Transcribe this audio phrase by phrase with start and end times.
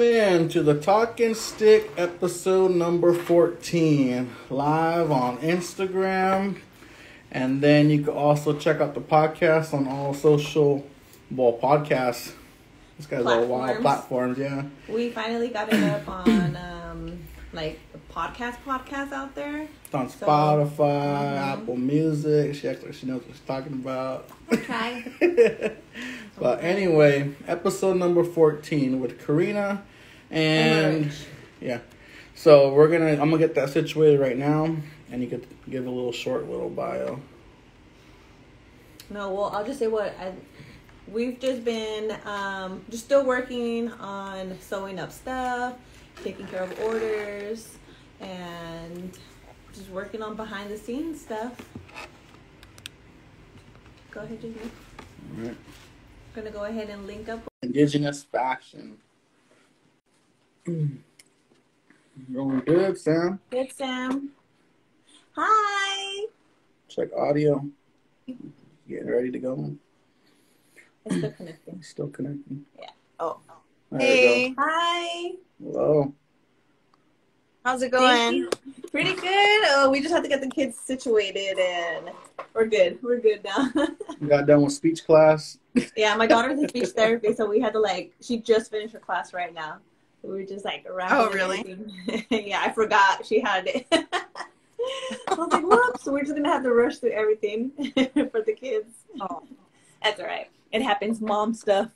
[0.00, 6.58] in to the Talking Stick episode number 14, live on Instagram.
[7.30, 10.86] And then you can also check out the podcast on all social,
[11.30, 12.32] well, podcasts.
[12.96, 14.64] This guy's all wild platforms, yeah.
[14.88, 16.56] We finally got it up on,
[16.90, 17.18] um,
[17.52, 17.80] like,
[18.10, 19.68] podcast podcast out there.
[19.84, 21.60] It's on so, Spotify, mm-hmm.
[21.60, 22.54] Apple Music.
[22.54, 24.28] She acts like she knows what she's talking about.
[24.52, 25.72] Okay.
[26.42, 29.84] but anyway, episode number 14 with Karina
[30.28, 31.12] and
[31.60, 31.78] yeah.
[32.34, 34.74] So we're gonna I'm gonna get that situated right now
[35.12, 37.20] and you could give a little short little bio.
[39.08, 40.32] No, well I'll just say what I
[41.06, 45.76] we've just been um just still working on sewing up stuff,
[46.24, 47.76] taking care of orders
[48.18, 49.16] and
[49.72, 51.52] just working on behind the scenes stuff.
[54.10, 54.56] Go ahead, Jimmy.
[55.38, 55.56] All right.
[56.34, 57.40] Gonna go ahead and link up.
[57.62, 58.96] Indigenous fashion.
[60.66, 61.02] Going
[62.60, 63.38] good, Sam.
[63.50, 64.30] Good, Sam.
[65.36, 66.26] Hi.
[66.88, 67.66] Check audio.
[68.88, 69.74] Getting ready to go.
[71.04, 71.82] It's still connecting.
[71.82, 72.64] Still connecting.
[72.78, 72.90] Yeah.
[73.20, 73.38] Oh.
[73.90, 74.54] There hey.
[74.58, 75.32] Hi.
[75.62, 76.14] Hello.
[77.64, 78.48] How's it going?
[78.90, 79.64] Pretty good.
[79.68, 82.10] Oh, we just have to get the kids situated and
[82.54, 82.98] we're good.
[83.02, 83.70] We're good now.
[84.20, 85.58] you got done with speech class?
[85.96, 88.98] Yeah, my daughter's in speech therapy, so we had to like she just finished her
[88.98, 89.78] class right now.
[90.22, 91.12] we were just like around.
[91.12, 91.76] Oh really?
[92.30, 93.86] yeah, I forgot she had it.
[93.92, 97.70] I was like, whoops, so we're just gonna have to rush through everything
[98.32, 98.94] for the kids.
[99.20, 99.44] Oh.
[100.02, 100.50] That's all right.
[100.72, 101.90] It happens, mom stuff.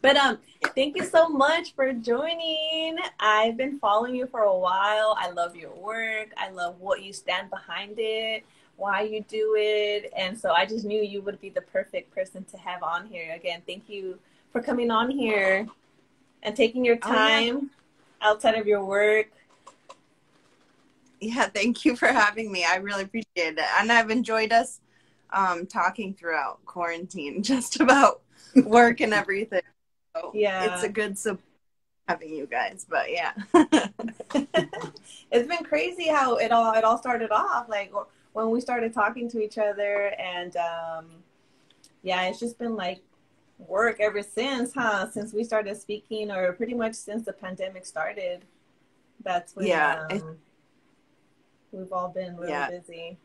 [0.00, 0.38] But um,
[0.74, 2.98] thank you so much for joining.
[3.20, 5.16] I've been following you for a while.
[5.18, 6.32] I love your work.
[6.36, 8.44] I love what you stand behind it,
[8.76, 12.44] why you do it, and so I just knew you would be the perfect person
[12.44, 13.32] to have on here.
[13.34, 14.18] Again, thank you
[14.52, 15.66] for coming on here
[16.42, 17.68] and taking your time oh,
[18.22, 18.28] yeah.
[18.30, 19.30] outside of your work.
[21.20, 22.64] Yeah, thank you for having me.
[22.64, 24.80] I really appreciate it, and I've enjoyed us
[25.30, 28.22] um, talking throughout quarantine, just about
[28.64, 29.62] work and everything
[30.34, 31.44] yeah, it's a good support
[32.08, 32.86] having you guys.
[32.88, 33.32] But yeah,
[35.30, 37.68] it's been crazy how it all it all started off.
[37.68, 37.92] Like
[38.32, 41.06] when we started talking to each other, and um,
[42.02, 43.02] yeah, it's just been like
[43.58, 45.10] work ever since, huh?
[45.10, 48.44] Since we started speaking, or pretty much since the pandemic started.
[49.22, 50.38] That's when yeah, um,
[51.72, 52.70] we've all been really yeah.
[52.70, 53.18] busy.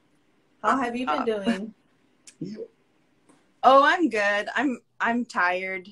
[0.61, 1.73] How have you been uh, doing?
[3.65, 4.49] Oh, I'm good.
[4.57, 5.87] I'm I'm tired.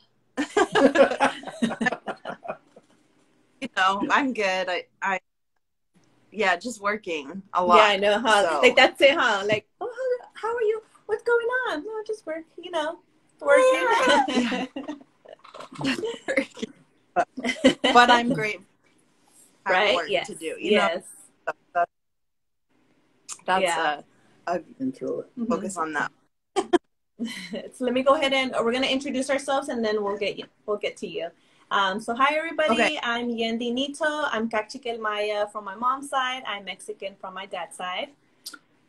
[3.61, 4.69] You know, I'm good.
[4.69, 5.19] I, I,
[6.31, 7.77] yeah, just working a lot.
[7.77, 8.49] Yeah, I know, huh?
[8.49, 8.59] So.
[8.61, 9.43] Like that's it, huh?
[9.47, 10.81] Like, oh, how, how are you?
[11.05, 11.83] What's going on?
[11.83, 12.45] No, just work.
[12.57, 12.99] You know,
[13.41, 14.67] working.
[17.13, 17.27] but,
[17.93, 18.61] but I'm great.
[19.63, 20.09] Right?
[20.09, 20.25] Yes.
[20.25, 20.45] To do.
[20.45, 21.03] You yes.
[21.45, 21.85] Know,
[23.45, 24.01] that's, yeah.
[24.47, 25.45] a, a mm-hmm.
[25.45, 26.11] focus on that.
[27.73, 30.37] so let me go ahead and we're going to introduce ourselves and then we'll get
[30.37, 31.29] you, we'll get to you.
[31.69, 32.99] Um, so hi everybody, okay.
[33.01, 34.05] I'm Yendi Nito.
[34.05, 36.43] I'm Kaqchikel Maya from my mom's side.
[36.45, 38.09] I'm Mexican from my dad's side.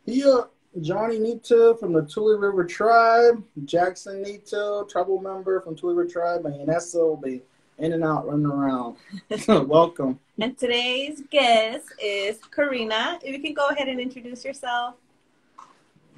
[0.05, 0.41] Yeah,
[0.81, 3.43] Johnny Nito from the Tule River Tribe.
[3.63, 6.45] Jackson Nito, tribal member from Tule River Tribe.
[6.45, 7.41] And Vanessa will be
[7.77, 8.97] in and out, running around.
[9.47, 10.19] Welcome.
[10.39, 13.19] And today's guest is Karina.
[13.23, 14.95] If you can go ahead and introduce yourself.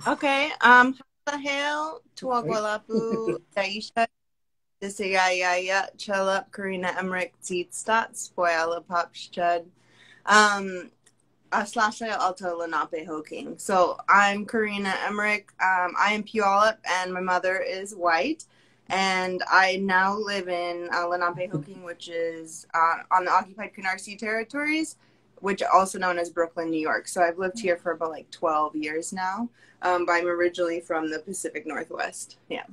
[0.08, 0.52] Okay.
[0.62, 0.98] Um,
[1.32, 4.06] Hale, Tuagwalapu, Daisha,
[4.82, 9.66] Disayaya, Chellup, Karina Emmerich, Zeetstats, Boyala Popschud,
[10.28, 10.92] um,
[11.52, 13.58] Aslasha Alto Lenape Hoking.
[13.58, 15.52] So I'm Karina Emmerich.
[15.60, 18.46] Um, I am Puyallup and my mother is white.
[18.90, 24.18] And I now live in uh, Lenape Hoking, which is uh, on the occupied Canarsie
[24.18, 24.98] territories
[25.40, 27.08] which also known as Brooklyn, New York.
[27.08, 29.50] So I've lived here for about like 12 years now.
[29.82, 32.38] Um, but I'm originally from the Pacific Northwest.
[32.50, 32.64] Yeah.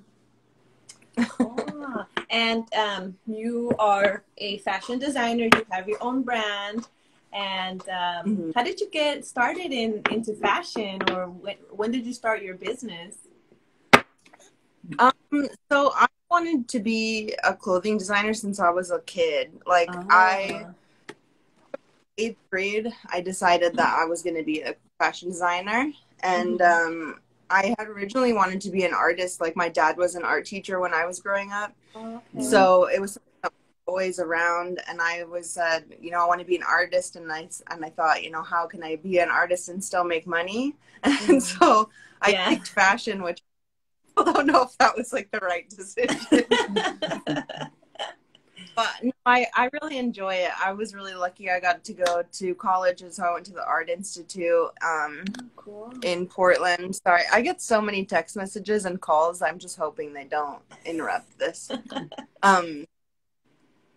[1.41, 5.45] oh, and um, you are a fashion designer.
[5.45, 6.88] You have your own brand.
[7.35, 8.50] And um, mm-hmm.
[8.55, 12.55] how did you get started in into fashion, or when, when did you start your
[12.55, 13.17] business?
[14.99, 15.12] Um,
[15.70, 19.53] so I wanted to be a clothing designer since I was a kid.
[19.67, 19.88] Like.
[20.11, 20.67] I
[22.24, 25.90] eighth grade, I decided that I was going to be a fashion designer.
[26.22, 26.88] And mm-hmm.
[26.88, 27.20] um,
[27.50, 29.40] I had originally wanted to be an artist.
[29.40, 31.74] Like my dad was an art teacher when I was growing up.
[31.94, 32.42] Okay.
[32.42, 33.19] So it was
[33.86, 37.16] always around and I was said, uh, you know, I want to be an artist
[37.16, 40.04] and I and I thought, you know, how can I be an artist and still
[40.04, 40.74] make money?
[41.02, 41.32] Mm-hmm.
[41.32, 41.90] And so
[42.20, 42.48] I yeah.
[42.48, 43.42] picked fashion, which
[44.16, 46.16] I don't know if that was like the right decision.
[48.74, 50.50] But no, I, I really enjoy it.
[50.62, 51.50] I was really lucky.
[51.50, 55.24] I got to go to college, and so I went to the Art Institute um,
[55.56, 55.92] Cool.
[56.02, 56.96] in Portland.
[56.96, 59.42] Sorry, I get so many text messages and calls.
[59.42, 61.70] I'm just hoping they don't interrupt this.
[62.42, 62.84] um,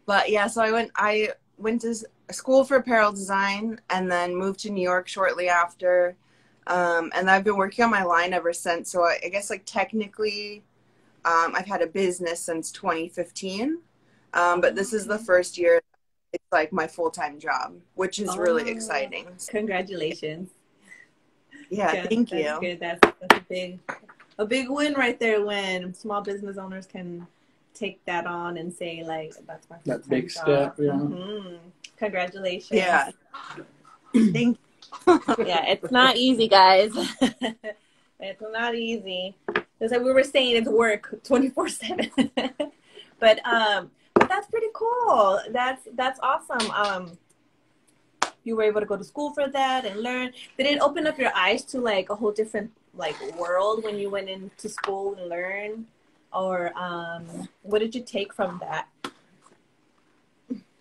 [0.06, 0.92] but yeah, so I went.
[0.96, 1.96] I went to
[2.32, 6.16] school for apparel design, and then moved to New York shortly after.
[6.68, 8.92] Um, and I've been working on my line ever since.
[8.92, 10.64] So I, I guess like technically,
[11.24, 13.80] um, I've had a business since 2015.
[14.36, 15.82] Um, but this is the first year
[16.34, 18.68] it's like my full time job, which is really Oh.
[18.76, 19.26] exciting.
[19.48, 20.50] Congratulations.
[21.70, 22.10] Yeah, Good.
[22.10, 22.60] thank That's you.
[22.70, 22.80] Good.
[22.82, 23.80] That's, that's a big,
[24.38, 27.26] a big win right there when small business owners can
[27.74, 30.92] take that on and say like, "That's my That full-time big job." step, yeah.
[30.92, 31.60] Mhm.
[31.98, 32.72] Congratulations.
[32.72, 33.12] Yeah.
[34.14, 34.58] Thank
[35.40, 36.92] yeah, it's not easy, guys.
[38.20, 39.36] it's not easy.
[39.80, 42.12] It's like we were saying, it's work twenty four seven.
[43.18, 43.92] But um, but
[44.28, 45.40] that's pretty cool.
[45.52, 46.70] That's that's awesome.
[46.72, 47.18] Um,
[48.44, 50.32] you were able to go to school for that and learn.
[50.58, 54.10] Did it open up your eyes to like a whole different like world when you
[54.10, 55.88] went into school and learn,
[56.34, 57.26] or um,
[57.64, 58.88] what did you take from that?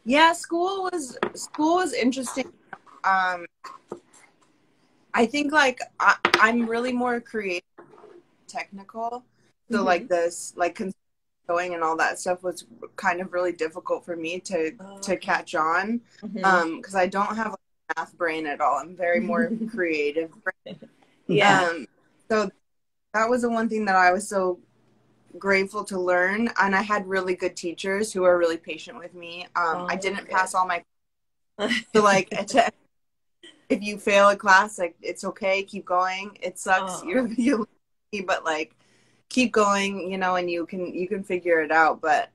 [0.04, 2.52] Yeah, school was school was interesting.
[3.04, 3.46] Um,
[5.14, 7.62] I think like I, I'm really more creative,
[8.46, 9.24] technical.
[9.70, 9.84] So Mhm.
[9.84, 10.74] like this, like
[11.46, 12.64] going and all that stuff was
[12.96, 16.00] kind of really difficult for me to Oh, to catch on.
[16.22, 16.44] Mhm.
[16.44, 17.56] Um, because I don't have a
[17.96, 18.78] math brain at all.
[18.78, 20.32] I'm very more creative.
[21.26, 21.68] yeah.
[21.70, 21.86] Um,
[22.30, 22.50] so
[23.12, 24.58] that was the one thing that I was so
[25.38, 29.44] grateful to learn, and I had really good teachers who were really patient with me.
[29.56, 30.30] Um, Oh, I didn't good.
[30.30, 30.82] pass all my
[31.94, 32.70] so like to,
[33.68, 36.36] if you fail a class, like it's okay, keep going.
[36.40, 37.06] It sucks, Oh.
[37.06, 37.68] you're you,
[38.26, 38.74] but like
[39.28, 42.00] keep going, you know, and you can you can figure it out.
[42.00, 42.30] But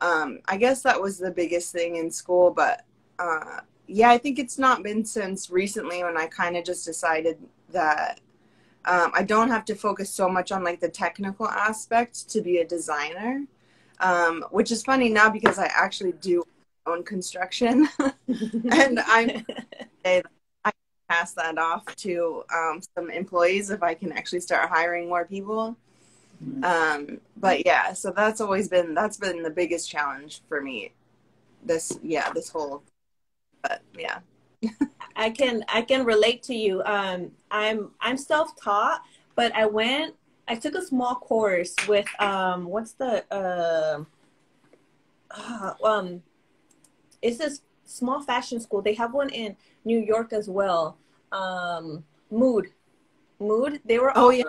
[0.00, 2.50] um, I guess that was the biggest thing in school.
[2.50, 2.84] But
[3.18, 7.38] uh, yeah, I think it's not been since recently when I kind of just decided
[7.70, 8.20] that
[8.84, 12.58] um, I don't have to focus so much on like the technical aspect to be
[12.58, 13.44] a designer,
[14.00, 16.44] um, which is funny now because I actually do
[16.86, 17.86] own construction
[18.70, 19.46] and I'm
[20.04, 20.22] I
[21.08, 25.76] pass that off to um, some employees if I can actually start hiring more people.
[26.62, 30.92] Um, but yeah, so that's always been that's been the biggest challenge for me.
[31.62, 32.82] This yeah, this whole
[33.62, 34.18] but yeah.
[35.16, 36.82] I can I can relate to you.
[36.84, 39.02] Um, I'm I'm self taught,
[39.34, 40.14] but I went
[40.48, 44.04] I took a small course with um what's the uh,
[45.30, 46.22] uh um
[47.22, 48.82] it's this small fashion school.
[48.82, 50.96] They have one in New York as well.
[51.32, 52.70] Um, Mood,
[53.38, 53.80] Mood.
[53.84, 54.44] They were Oh, yeah.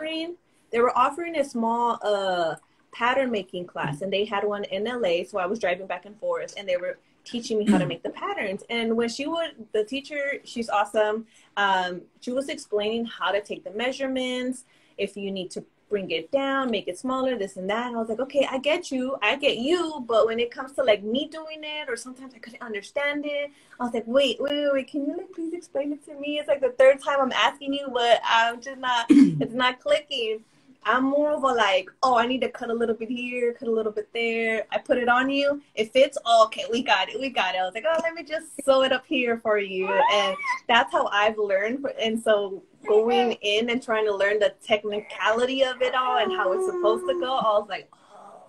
[0.72, 2.56] They were offering a small uh
[2.92, 5.24] pattern making class, and they had one in LA.
[5.28, 8.04] So I was driving back and forth, and they were teaching me how to make
[8.04, 8.64] the patterns.
[8.70, 11.26] And when she would, the teacher, she's awesome.
[11.58, 14.66] Um, she was explaining how to take the measurements,
[14.98, 17.88] if you need to bring it down, make it smaller, this and that.
[17.88, 20.04] And I was like, okay, I get you, I get you.
[20.08, 23.52] But when it comes to like me doing it, or sometimes I couldn't understand it,
[23.80, 26.40] I was like, wait, wait, wait, wait, can you like please explain it to me?
[26.40, 30.40] It's like the third time I'm asking you, but I'm just not, it's not clicking.
[30.84, 33.68] I'm more of a like, oh, I need to cut a little bit here, cut
[33.68, 34.64] a little bit there.
[34.72, 35.62] I put it on you.
[35.76, 36.18] It fits.
[36.26, 37.20] Oh, okay, we got it.
[37.20, 37.60] We got it.
[37.60, 39.88] I was like, oh, let me just sew it up here for you.
[39.88, 40.36] And
[40.68, 41.86] that's how I've learned.
[42.02, 46.52] And so going in and trying to learn the technicality of it all and how
[46.54, 48.42] it's supposed to go, I was like, oh,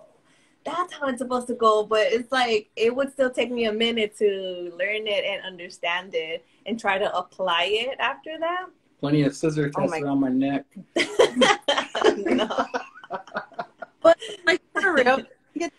[0.65, 1.83] that's how it's supposed to go.
[1.83, 6.15] But it's like, it would still take me a minute to learn it and understand
[6.15, 8.65] it and try to apply it after that.
[9.03, 10.63] Plenty of scissor Oh tests my- around my neck.
[12.15, 12.47] no.
[14.01, 15.19] But like for real,
[15.55, 15.75] it's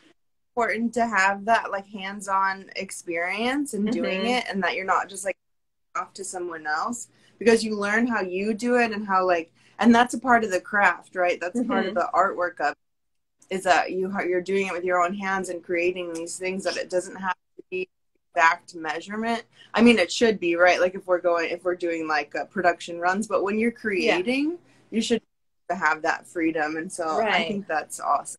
[0.54, 4.38] important to have that like hands-on experience and doing Mhm.
[4.38, 5.36] it, and that you're not just like
[5.96, 9.94] off to someone else because you learn how you do it and how like, and
[9.94, 11.40] that's a part of the craft, right?
[11.40, 12.72] That's a part of the artwork of
[13.50, 16.62] it, is that you you're doing it with your own hands and creating these things
[16.64, 17.33] that it doesn't have to be
[18.34, 19.44] exact measurement.
[19.72, 20.80] I mean, it should be right.
[20.80, 24.58] Like if we're going, if we're doing like uh, production runs, but when you're creating,
[24.90, 25.22] you should
[25.70, 28.38] have that freedom, and so I think that's awesome.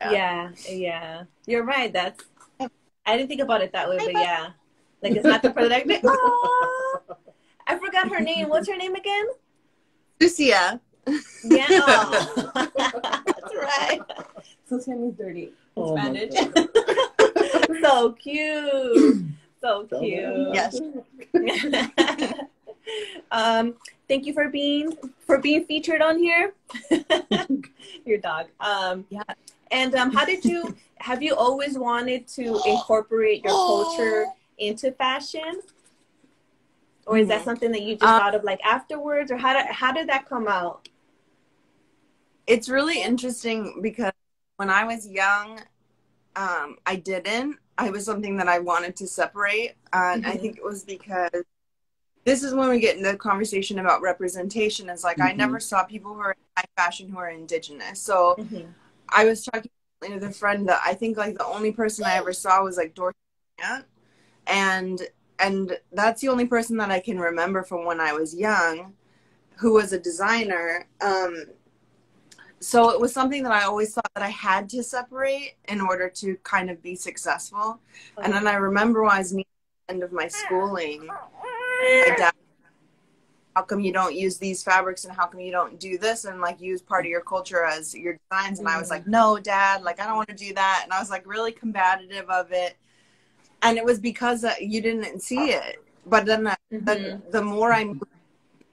[0.00, 0.10] Yeah.
[0.10, 1.22] Yeah, yeah.
[1.46, 1.92] You're right.
[1.92, 2.22] That's
[3.06, 4.50] I didn't think about it that way, but yeah.
[5.02, 5.90] Like it's not the product.
[6.04, 7.00] Oh,
[7.66, 8.48] I forgot her name.
[8.48, 9.26] What's her name again?
[10.20, 10.80] Lucia.
[11.44, 11.66] Yeah.
[11.70, 12.50] Oh.
[12.76, 14.00] That's right.
[14.66, 16.32] So means dirty in Oh Spanish.
[17.82, 19.24] so cute.
[19.60, 20.48] So cute.
[20.54, 20.80] Yes.
[23.30, 23.74] um,
[24.08, 26.54] thank you for being for being featured on here.
[28.04, 28.46] Your dog.
[28.60, 29.22] Um, Yeah.
[29.70, 30.76] And um, how did you?
[30.98, 34.26] Have you always wanted to incorporate your culture
[34.58, 35.60] into fashion,
[37.06, 37.44] or is that Mhm.
[37.44, 40.26] something that you just Um, thought of like afterwards, or how did how did that
[40.28, 40.88] come out?
[42.46, 44.12] it's really interesting because
[44.56, 45.60] when I was young,
[46.36, 47.58] um, I didn't.
[47.78, 50.40] I was something that I wanted to separate, and I Mhm.
[50.40, 51.30] think it was because
[52.24, 54.88] this is when we get into the conversation about representation.
[54.88, 55.36] Is like I Mhm.
[55.38, 58.00] never saw people who are in high fashion who are indigenous.
[58.00, 58.74] So Mhm.
[59.10, 59.70] I was talking
[60.02, 62.94] with a friend that I think like the only person I ever saw was like
[62.94, 63.18] Dorothy
[63.58, 63.86] Grant,
[64.46, 65.02] and
[65.38, 68.94] and that's the only person that I can remember from when I was young,
[69.56, 70.86] who was a designer.
[71.00, 71.46] Um,
[72.64, 76.08] so it was something that I always thought that I had to separate in order
[76.08, 77.78] to kind of be successful.
[78.22, 79.44] And then I remember when I was near
[79.86, 82.32] the end of my schooling, my dad,
[83.54, 86.40] how come you don't use these fabrics and how come you don't do this and
[86.40, 88.58] like use part of your culture as your designs?
[88.58, 90.80] And I was like, no, dad, like I don't want to do that.
[90.84, 92.76] And I was like really combative of it.
[93.62, 95.76] And it was because uh, you didn't see it.
[96.06, 96.84] But then, uh, Mhm.
[96.84, 98.04] then the more I moved,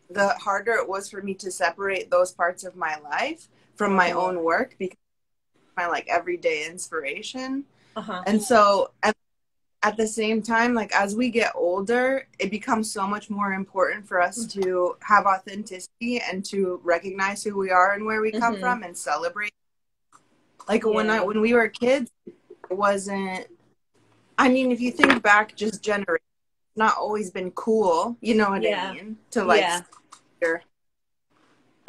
[0.10, 3.48] the harder it was for me to separate those parts of my life
[3.82, 4.96] from my own work because
[5.76, 7.64] my like everyday inspiration.
[7.96, 8.22] Uh-huh.
[8.28, 9.16] And so at,
[9.82, 14.08] at the same time, like as we get older, it becomes so much more important
[14.08, 18.58] for us to have authenticity and to recognize who we are and where we come
[18.58, 18.60] Mhm.
[18.60, 19.54] from and celebrate.
[20.68, 22.36] Like when I when we were kids, it
[22.70, 23.48] wasn't
[24.38, 26.22] I mean, if you think back just generation,
[26.76, 28.90] not always been cool, you know what Yeah.
[28.90, 29.18] I mean?
[29.32, 29.82] To like Yeah.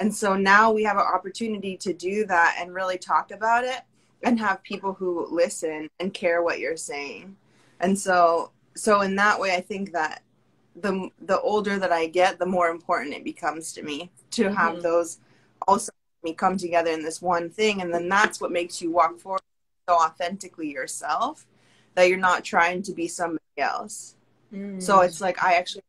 [0.02, 3.82] And so now we have an opportunity to do that and really talk about it
[4.24, 7.36] and have people who listen and care what you're saying.
[7.78, 10.24] And so so in that way I think that
[10.74, 14.78] the the older that I get, the more important it becomes to me to have
[14.78, 14.82] Mhm.
[14.82, 15.18] those
[15.68, 15.92] also
[16.24, 19.40] me come together in this one thing and then that's what makes you walk forward
[19.88, 21.46] so authentically yourself
[21.94, 24.16] that you're not trying to be somebody else.
[24.78, 25.04] So Mm.
[25.06, 25.82] it's like I actually,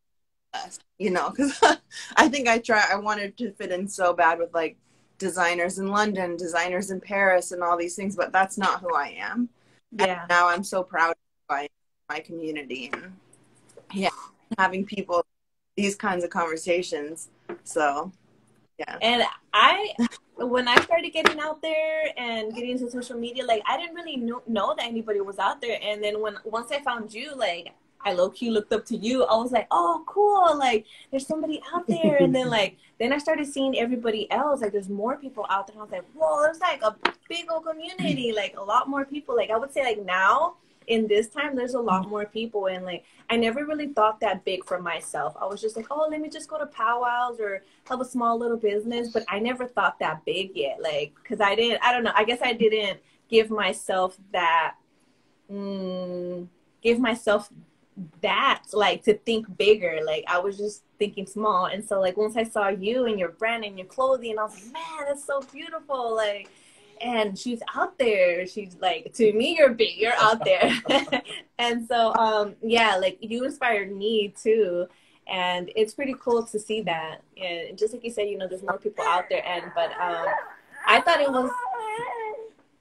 [0.98, 1.58] you know, because
[2.16, 2.82] I think I try.
[2.90, 4.76] I wanted to fit in so bad with like
[5.18, 9.16] designers in London, designers in Paris, and all these things, but that's not who I
[9.18, 9.48] am.
[9.92, 10.20] yeah.
[10.20, 11.14] And now I'm so proud
[11.48, 11.68] of
[12.08, 13.12] my community and
[13.92, 14.10] yeah,
[14.58, 15.24] having people
[15.76, 17.28] these kinds of conversations.
[17.64, 18.12] So
[18.78, 19.94] yeah, And I,
[20.36, 24.16] when I started getting out there and getting into social media, like I didn't really
[24.16, 25.78] know, know that anybody was out there.
[25.82, 27.72] And then when once I found you, like
[28.04, 29.24] I low key looked up to you.
[29.24, 30.56] I was like, oh, cool!
[30.58, 32.16] Like there's somebody out there.
[32.16, 34.60] And then like then I started seeing everybody else.
[34.60, 35.74] Like there's more people out there.
[35.74, 36.96] And I was like, whoa, there's like a
[37.28, 38.32] big old community.
[38.44, 39.36] Like a lot more people.
[39.36, 40.56] Like I would say like now
[40.86, 44.44] in this time there's a lot more people and like I never really thought that
[44.44, 45.34] big for myself.
[45.40, 48.38] I was just like, oh, let me just go to powwows or have a small
[48.38, 50.78] little business, but I never thought that big yet.
[50.82, 52.12] Like, cause I didn't, I don't know.
[52.14, 54.74] I guess I didn't give myself that,
[55.50, 56.46] mm,
[56.82, 57.48] give myself
[58.20, 60.00] that, like, to think bigger.
[60.04, 61.66] Like, I was just thinking small.
[61.66, 64.54] And so, like, once I saw you and your brand and your clothing, I was
[64.54, 66.14] like, man, that's so beautiful.
[66.14, 66.48] Like,
[67.00, 68.46] and she's out there.
[68.46, 69.96] She's like, to me, you're big.
[69.96, 70.70] You're out there.
[71.58, 74.88] and so, um, yeah, like you inspired me too
[75.26, 78.62] and it's pretty cool to see that and just like you said you know there's
[78.62, 80.26] more people out there and but um
[80.86, 81.50] i thought it was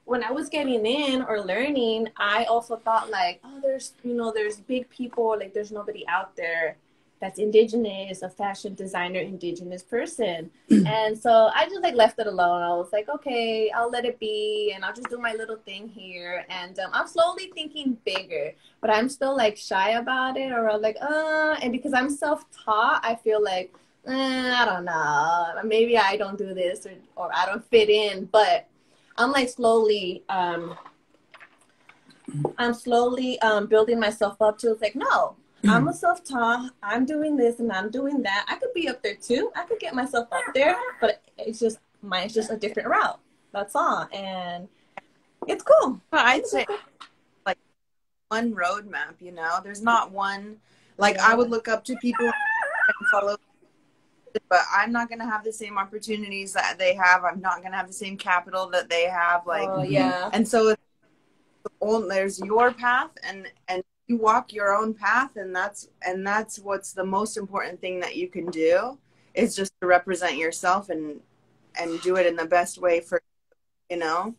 [0.06, 4.32] when i was getting in or learning i also thought like oh there's you know
[4.32, 6.78] there's big people like there's nobody out there
[7.20, 10.52] that's indigenous a fashion designer indigenous person.
[10.70, 12.62] And so i just like left it alone.
[12.62, 15.88] I was like okay i'll let it be and i'll just do my little thing
[15.88, 16.46] here.
[16.50, 18.52] And um, i'm slowly thinking bigger
[18.84, 22.44] but I'm still like shy about it or I'm like, uh, and because I'm self
[22.52, 23.74] taught, I feel like,
[24.06, 28.26] eh, I don't know, maybe I don't do this or, or I don't fit in,
[28.26, 28.68] but
[29.18, 30.76] I'm like slowly, um,
[32.58, 37.06] I'm slowly um, building myself up to it's like, no, I'm a self taught, I'm
[37.06, 38.46] doing this and I'm doing that.
[38.50, 39.52] I could be up there too.
[39.56, 43.20] I could get myself up there, but it's just, mine's just a different route.
[43.54, 44.08] That's all.
[44.12, 44.68] And
[45.48, 46.02] it's cool.
[46.10, 46.66] but I'd say
[47.46, 47.58] like
[48.30, 49.22] one roadmap.
[49.22, 50.58] You know, there's not one.
[50.98, 53.38] Like I would look up to people and follow,
[54.50, 57.24] but I'm not gonna have the same opportunities that they have.
[57.24, 59.44] I'm not gonna have the same capital that they have.
[59.46, 60.12] Oh, like, oh, yeah.
[60.12, 60.30] Mm-hmm.
[60.34, 60.82] and so it's
[61.80, 66.60] on- there's your path, and and you walk your own path, and that's and that's
[66.60, 68.98] what's the most important thing that you can do
[69.34, 71.20] is just to represent yourself and
[71.80, 73.22] and do it in the best way for
[73.90, 74.36] you know.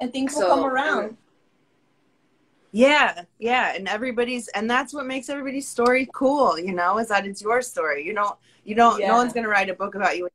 [0.00, 1.16] And things will come around.
[2.76, 7.26] Yeah, yeah, and everybody's and that's what makes everybody's story cool, you know, is that
[7.26, 8.04] it's your story.
[8.04, 9.08] You know, you don't Yeah.
[9.08, 10.28] no one's gonna write a book about you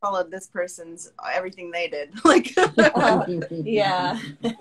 [0.00, 2.10] followed this person's everything they did.
[2.24, 2.52] Like,
[3.64, 4.18] yeah.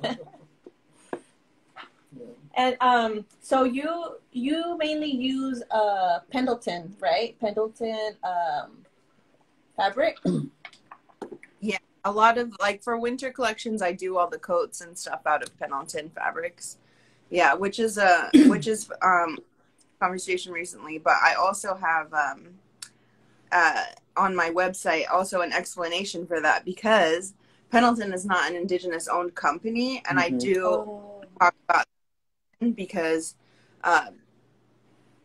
[2.54, 7.36] and um, so you you mainly use uh Pendleton, right?
[7.40, 8.86] Pendleton um
[9.76, 10.18] fabric.
[11.60, 15.22] Yeah, a lot of like for winter collections, I do all the coats and stuff
[15.26, 16.78] out of Pendleton fabrics.
[17.30, 19.40] Yeah, which is a which is um
[20.00, 22.60] conversation recently, but I also have um
[23.52, 23.84] uh
[24.18, 27.34] on my website also an explanation for that because
[27.70, 30.40] Pendleton is not an indigenous owned company and I Mhm.
[30.40, 31.26] do Oh.
[31.40, 31.86] talk about
[32.62, 33.36] it because
[33.84, 34.08] uh,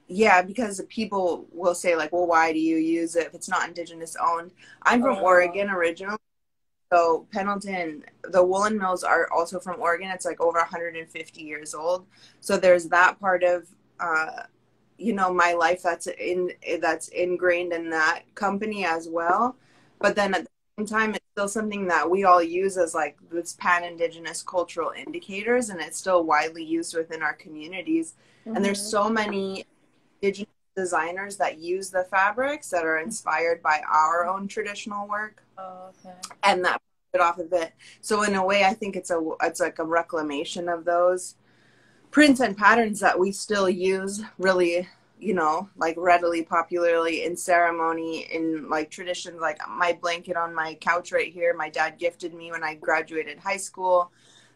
[0.09, 3.69] yeah because people will say like well why do you use it if it's not
[3.69, 4.51] indigenous owned
[4.83, 5.23] i'm from Oh.
[5.23, 6.19] oregon originally
[6.93, 10.11] so pendleton the woolen mills are also from oregon.
[10.11, 12.07] It's like over 150 years old.
[12.41, 13.69] So there's that part of
[14.01, 14.45] uh,
[14.99, 19.57] you know my life that's in that's ingrained in that company as well.
[20.01, 23.17] But then at the same time it's still something that we all use as like
[23.31, 28.15] this pan indigenous cultural indicators and it's still widely used within our communities.
[28.55, 28.91] And there's Mhm.
[28.91, 29.65] so many
[30.23, 35.91] indigenous designers that use the fabrics that are inspired by our own traditional work Oh,
[36.07, 36.17] okay.
[36.43, 36.81] and that
[37.13, 39.85] it off of it so in a way i think it's a it's like a
[39.85, 41.35] reclamation of those
[42.13, 44.89] prints and patterns that we still use really
[45.19, 50.75] you know like readily popularly in ceremony in like traditions like my blanket on my
[50.75, 54.11] couch right here my dad gifted me when i graduated high school.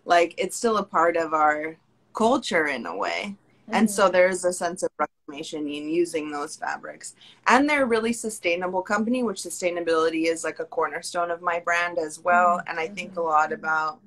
[0.07, 1.77] Like it's still a part of our
[2.15, 3.37] culture in a way
[3.71, 7.15] and so there's a sense of reclamation in using those fabrics.
[7.47, 11.99] And they're a really sustainable company which sustainability is like a cornerstone of my brand
[11.99, 12.61] as well.
[12.67, 14.01] And i think a lot about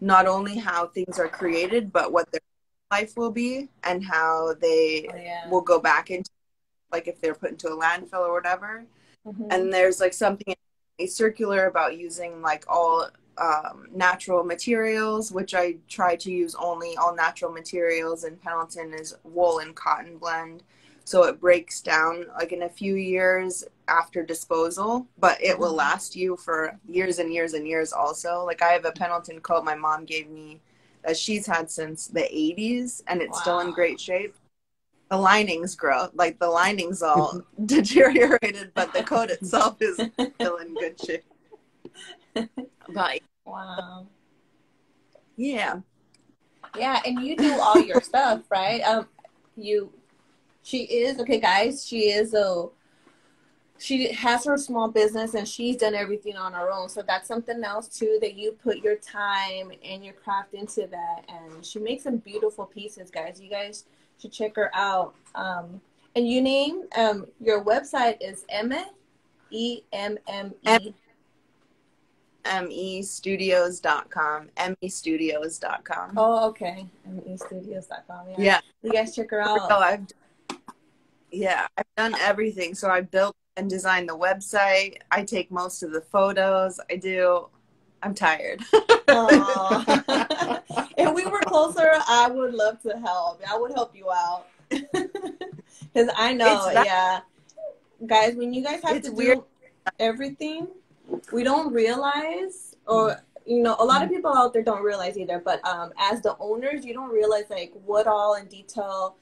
[0.00, 2.40] not only how things are created but what their
[2.90, 5.48] life will be and how they Oh, yeah.
[5.48, 6.30] will go back into
[6.90, 8.84] like if they're put into a landfill or whatever.
[9.26, 9.46] Mhm.
[9.52, 10.54] and there's like something
[11.06, 13.08] circular about using like all
[13.38, 19.14] um, natural materials which i try to use only all natural materials and pendleton is
[19.24, 20.62] wool and cotton blend.
[21.04, 25.78] So it breaks down like in a few years after disposal but it will Mhm.
[25.78, 28.44] last you for years and years and years also.
[28.44, 30.60] Like i have a pendleton coat my mom gave me
[31.04, 34.34] that she's had since the 80s and it's still in great shape.
[35.10, 40.00] The linings grow like the linings all deteriorated but the coat itself is
[40.38, 41.24] still in good shape
[42.88, 44.06] but wow.
[45.36, 45.80] yeah
[46.78, 48.80] Yeah, and you do all your stuff, right?
[48.82, 49.06] Um,
[49.56, 49.92] you,
[50.62, 51.84] she is okay, guys.
[51.86, 52.68] She is a,
[53.78, 56.88] she has her small business and she's done everything on her own.
[56.88, 61.24] So that's something else too that you put your time and your craft into that.
[61.28, 63.40] And she makes some beautiful pieces, guys.
[63.40, 63.84] You guys
[64.18, 65.14] should check her out.
[65.34, 65.80] Um,
[66.14, 68.84] and you name um your website is Emme,
[69.50, 70.94] E M M E.
[72.44, 76.86] mestudios.com mestudios.com Oh, okay.
[77.08, 78.26] MeStudios.com.
[78.30, 78.34] Yeah.
[78.38, 79.68] yeah You guys check her out.
[79.68, 80.06] so i've
[81.30, 85.92] yeah i've done everything so i built and designed the website i take most of
[85.92, 87.46] the photos i do
[88.02, 88.60] i'm tired
[90.98, 93.40] if we were closer, I would love to help.
[93.48, 94.46] I would help you out.
[95.94, 97.20] Because I know, not- yeah.
[98.06, 99.38] Guys, when you guys have to weird.
[99.38, 99.44] do
[99.98, 100.66] everything,
[101.32, 105.40] we don't realize, or, you know, a lot of people out there don't realize either,
[105.44, 109.16] but um, as the owners, you don't realize, like, what all in detail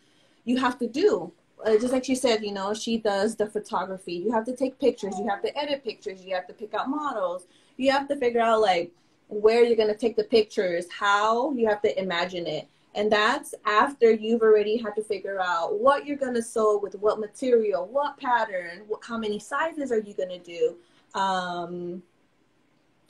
[0.45, 1.33] you have to do.
[1.65, 4.15] Uh, just like she said, you know, she does the photography.
[4.15, 5.19] You have to take pictures.
[5.19, 6.25] You have to edit pictures.
[6.25, 7.47] You have to pick out models.
[7.77, 8.93] You have to figure out, like,
[9.29, 12.67] where you're going to take the pictures, how you have to imagine it.
[12.95, 16.97] And that's after you've already had to figure out what you're going to sew with
[16.97, 20.77] what material, what pattern, what, how many sizes are you going to do.
[21.15, 22.03] Um,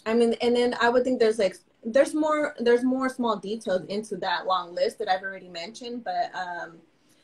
[0.07, 3.83] I mean, and then I would think there's like, there's more, there's more small details
[3.89, 6.05] into that long list that I've already mentioned.
[6.05, 6.79] But um,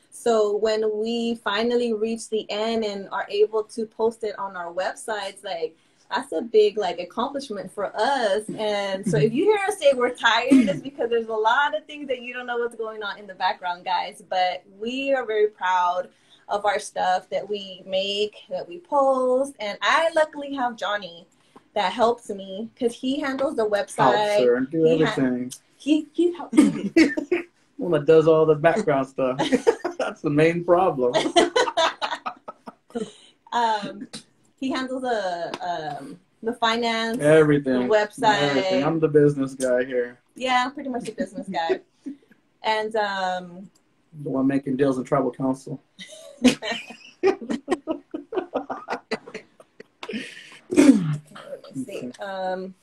[0.09, 4.71] so when we finally reach the end and are able to post it on our
[4.71, 5.75] websites, like,
[6.09, 8.43] that's a big like accomplishment for us.
[8.57, 11.85] And so if you hear us say we're tired, it's because there's a lot of
[11.85, 14.23] things that you don't know what's going on in the background, guys.
[14.29, 16.09] But we are very proud
[16.47, 19.53] of our stuff that we make, that we post.
[19.59, 21.27] And I luckily have Johnny
[21.73, 24.45] that helps me because he handles the Helps website.
[24.45, 25.51] her and do He ha- everything.
[25.75, 26.91] He he helps me.
[27.77, 29.37] One that does all the background stuff.
[29.99, 31.13] That's the main problem.
[33.51, 34.07] um,
[34.59, 37.87] he handles the um, the finance, Everything.
[37.87, 38.41] the website.
[38.41, 38.83] Everything.
[38.83, 40.19] I'm the business guy here.
[40.35, 41.81] Yeah, I'm pretty much the business guy.
[42.63, 43.69] and um,
[44.23, 45.81] The one making deals in tribal council.
[51.85, 52.11] see.
[52.19, 52.73] Um,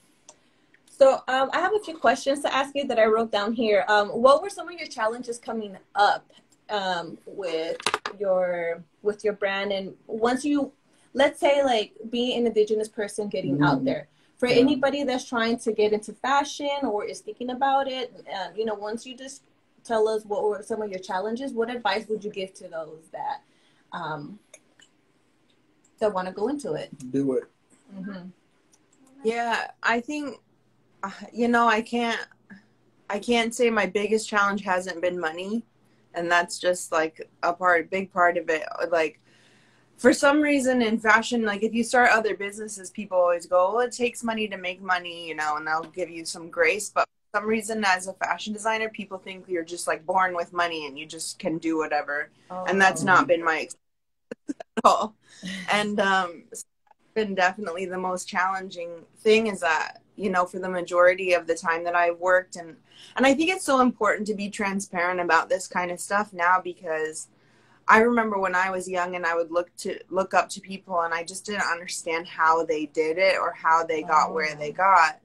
[0.88, 3.84] so um, I have a few questions to ask you that I wrote down here.
[3.88, 6.24] Um, what were some of your challenges coming up
[6.70, 7.76] um, with
[8.18, 10.72] your with your brand, and once you,
[11.14, 13.64] let's say, like being an Indigenous person getting mm-hmm.
[13.64, 14.56] out there, for yeah.
[14.56, 18.74] anybody that's trying to get into fashion or is thinking about it, uh, you know,
[18.74, 19.44] once you just
[19.84, 23.08] tell us what were some of your challenges, what advice would you give to those
[23.12, 23.42] that
[23.92, 24.38] um,
[26.00, 26.90] that want to go into it?
[27.10, 27.44] Do it.
[27.96, 28.28] Mm-hmm.
[29.22, 30.38] Yeah, I think
[31.32, 32.20] you know, I can't
[33.10, 35.64] I can't say my biggest challenge hasn't been money.
[36.14, 38.64] And that's just like a part big part of it.
[38.90, 39.20] Like
[39.96, 43.86] for some reason in fashion, like if you start other businesses, people always go, Well,
[43.86, 46.90] it takes money to make money, you know, and they'll give you some grace.
[46.90, 50.52] But for some reason as a fashion designer, people think you're just like born with
[50.52, 52.30] money and you just can do whatever.
[52.50, 52.64] Oh.
[52.68, 53.78] And that's not been my experience
[54.76, 55.14] at all.
[55.70, 56.44] And um
[57.14, 61.54] been definitely the most challenging thing is that you know for the majority of the
[61.54, 62.76] time that i worked and
[63.16, 66.60] and i think it's so important to be transparent about this kind of stuff now
[66.60, 67.28] because
[67.88, 71.00] i remember when i was young and i would look to look up to people
[71.02, 74.32] and i just didn't understand how they did it or how they got oh.
[74.32, 74.72] where they oh.
[74.72, 75.20] got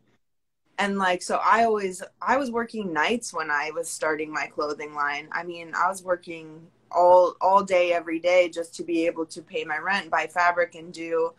[0.78, 4.94] and like so i always i was working nights when i was starting my clothing
[4.94, 9.26] line i mean i was working all all day every day just to be able
[9.26, 11.34] to pay my rent buy fabric and do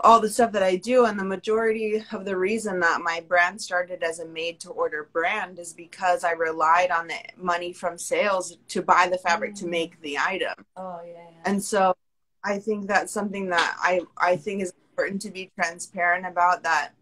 [0.00, 1.06] all the stuff that I do.
[1.06, 5.08] And the majority of the reason that my brand started as a made to order
[5.12, 9.60] brand is because I relied on the money from sales to buy the fabric mm.
[9.60, 10.54] to make the item.
[10.76, 11.42] Oh, yeah, yeah.
[11.44, 11.94] And so
[12.42, 16.92] I think that's something that I, I think is important to be transparent about that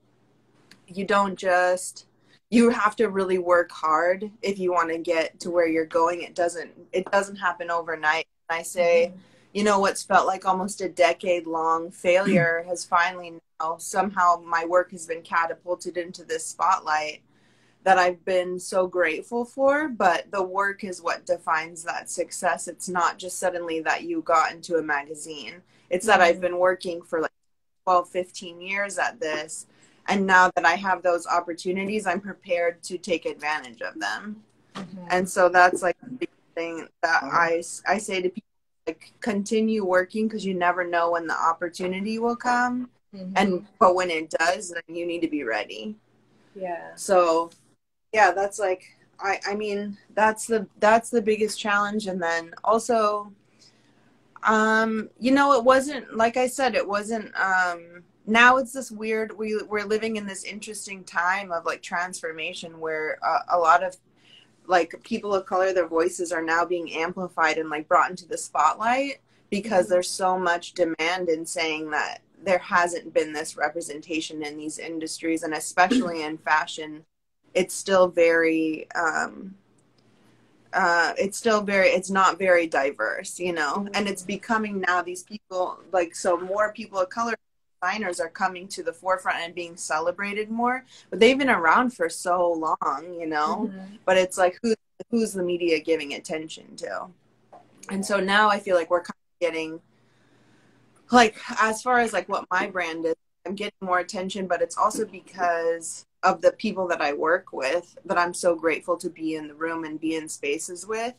[0.87, 2.07] you don't just
[2.51, 6.23] you have to really work hard if you want to get to where you're going
[6.23, 10.81] it doesn't it doesn't happen overnight i say mm-hmm you know what's felt like almost
[10.81, 16.47] a decade long failure has finally now somehow my work has been catapulted into this
[16.47, 17.23] spotlight
[17.85, 22.69] that I've been so grateful for, but the work is what defines that success.
[22.69, 25.63] It's not just suddenly that you got into a magazine.
[25.91, 26.43] It's that I've mm-hmm.
[26.43, 27.33] been working for like
[27.85, 29.67] 12, 15 years at this.
[30.09, 34.43] And now that I have those opportunities, I'm prepared to take advantage of them.
[34.75, 35.07] Mm-hmm.
[35.11, 38.52] And so that's like the thing that I, I say to people
[38.87, 42.91] like continue working because you never know when the opportunity will come.
[43.15, 43.33] Mm-hmm.
[43.37, 45.97] and but when it does then you need to be ready.
[46.55, 46.95] Yeah.
[46.95, 47.51] So
[48.13, 52.07] yeah that's like i i mean that's the that's the biggest challenge.
[52.07, 53.33] And then also
[54.45, 59.37] um you know it wasn't like i said it wasn't um now it's this weird
[59.37, 63.97] we we're living in this interesting time of like transformation where uh, a lot of
[64.67, 68.39] like people of color their voices are now being amplified and like brought into the
[68.39, 69.21] spotlight
[69.51, 74.79] because there's so much demand in saying that there hasn't been this representation in these
[74.79, 77.05] industries and especially in fashion
[77.55, 79.55] it's still very um
[80.73, 83.87] uh it's still very it's not very diverse you know?
[83.95, 87.35] And it's becoming now these people like so more people of color
[87.83, 92.09] designers are coming to the forefront and being celebrated more but they've been around for
[92.09, 93.95] so long you know mm-hmm.
[94.05, 94.75] but it's like who
[95.11, 97.07] who's the media giving attention to
[97.91, 99.81] and so now i feel like we're kind of getting
[101.11, 103.15] like as far as like what my brand is
[103.47, 107.97] i'm getting more attention but it's also because of the people that i work with
[108.05, 111.15] that i'm so grateful to be in the room and be in spaces with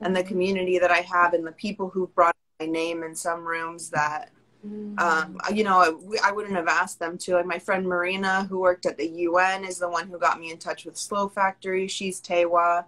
[0.00, 0.28] and the mm-hmm.
[0.28, 4.32] community that i have and the people who've brought my name in some rooms that
[4.66, 4.98] Mm-hmm.
[4.98, 7.34] Um, you know, I, wouldn't have asked them to.
[7.34, 10.50] Like my friend Marina, who worked at the UN, is the one who got me
[10.50, 11.86] in touch with Slow Factory.
[11.86, 12.84] She's Tewa,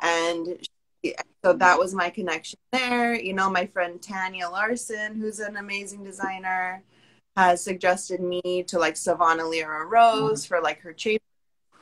[0.00, 0.58] and
[1.04, 3.14] she, so that was my connection there.
[3.14, 6.82] You know, my friend Tanya Larson, who's an amazing designer,
[7.36, 10.54] has suggested me to like Sivan Alyra Rose mm-hmm.
[10.54, 11.20] for like her chamber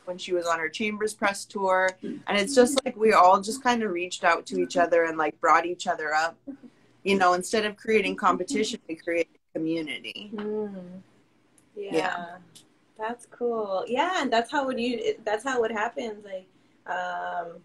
[0.05, 3.63] when she was on her chambers press tour, and it's just like we all just
[3.63, 6.37] kind of reached out to each other and like brought each other up
[7.03, 10.73] you know instead of creating competition we create community mm.
[11.77, 11.91] yeah.
[11.93, 12.37] yeah.
[12.99, 16.47] that's cool yeah and that's how it you that's how it happens like
[16.87, 17.59] um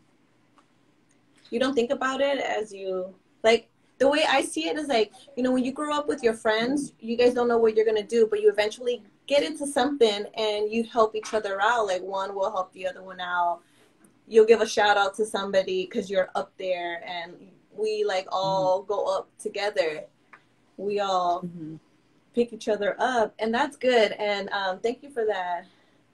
[1.50, 3.70] you don't think about it as you like
[4.00, 6.34] the way I see it is like, you know, when you grow up with your
[6.34, 10.26] friends, you guys don't know what you're gonna do, but you eventually get into something
[10.36, 11.88] and you help each other out.
[11.88, 13.62] Like one will help the other one out.
[14.28, 17.34] You'll give a shout out to somebody because you're up there, and
[17.78, 18.36] we like mm-hmm.
[18.36, 18.88] all mm-hmm.
[18.88, 20.06] go up together.
[20.78, 21.76] We all mm-hmm.
[22.36, 24.12] pick each other up, and that's good.
[24.14, 25.66] And um, thank you for that,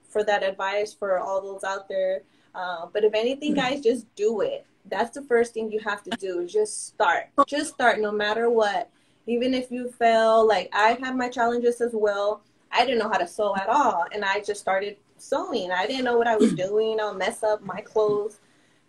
[0.09, 2.21] for that advice for all those out there.
[2.55, 3.73] Uh, but if anything, mm-hmm.
[3.73, 4.65] guys, just do it.
[4.85, 6.45] That's the first thing you have to do.
[6.45, 7.29] Just start.
[7.47, 8.89] Just start, no matter what.
[9.25, 12.41] Even if you fail, like I had my challenges as well.
[12.71, 15.71] I didn't know how to sew at all, and I just started sewing.
[15.71, 16.99] I didn't know what I was doing.
[16.99, 18.39] I'll mess up my clothes,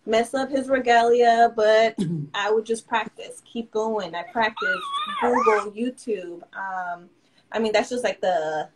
[0.05, 1.95] mess up his regalia, but
[2.33, 4.15] I would just practice, keep going.
[4.15, 4.81] I practice
[5.21, 6.41] Google, YouTube.
[6.55, 7.09] Um,
[7.51, 8.69] I mean, that's just like the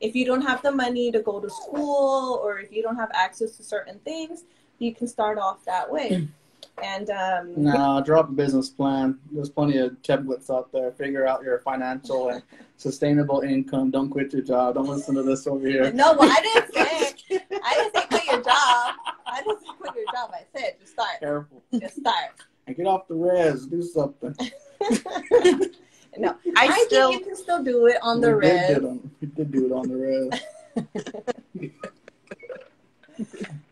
[0.00, 3.10] if you don't have the money to go to school or if you don't have
[3.14, 4.44] access to certain things,
[4.78, 6.28] you can start off that way.
[6.82, 9.18] And um, no, drop a business plan.
[9.30, 10.92] There's plenty of templates out there.
[10.92, 12.42] Figure out your financial and
[12.78, 13.90] sustainable income.
[13.90, 14.76] Don't quit your job.
[14.76, 15.92] Don't listen to this over here.
[15.92, 16.74] No, well, I didn't
[17.28, 17.38] say.
[17.62, 18.94] I didn't say quit your job.
[19.30, 20.30] I didn't quit your job.
[20.32, 21.20] I said just start.
[21.20, 21.62] Careful.
[21.80, 22.32] Just start.
[22.66, 23.66] And get off the res.
[23.66, 24.34] Do something.
[26.18, 28.68] no, I, I still, think you can still do it on the res.
[28.68, 30.30] Did on, we did do it on the res.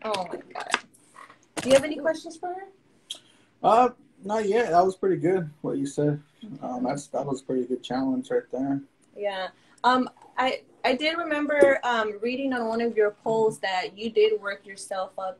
[0.03, 0.69] oh my god.
[1.55, 2.67] Do you have any questions for her?
[3.61, 3.89] Uh,
[4.23, 4.71] not yet.
[4.71, 5.49] That was pretty good.
[5.61, 6.21] What you said.
[6.61, 8.81] Um, that's that was a pretty good challenge right there.
[9.15, 9.47] Yeah.
[9.83, 14.39] Um, I I did remember um reading on one of your posts that you did
[14.41, 15.39] work yourself up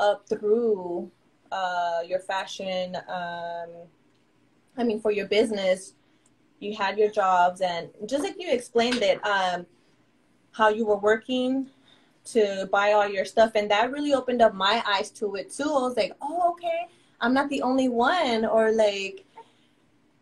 [0.00, 1.10] up through
[1.52, 3.68] uh your fashion um
[4.76, 5.94] I mean for your business
[6.58, 9.66] you had your jobs and just like you explained it um
[10.52, 11.68] how you were working
[12.24, 15.64] to buy all your stuff and that really opened up my eyes to it too.
[15.64, 16.88] I was like oh okay.
[17.20, 19.26] I'm not the only one or like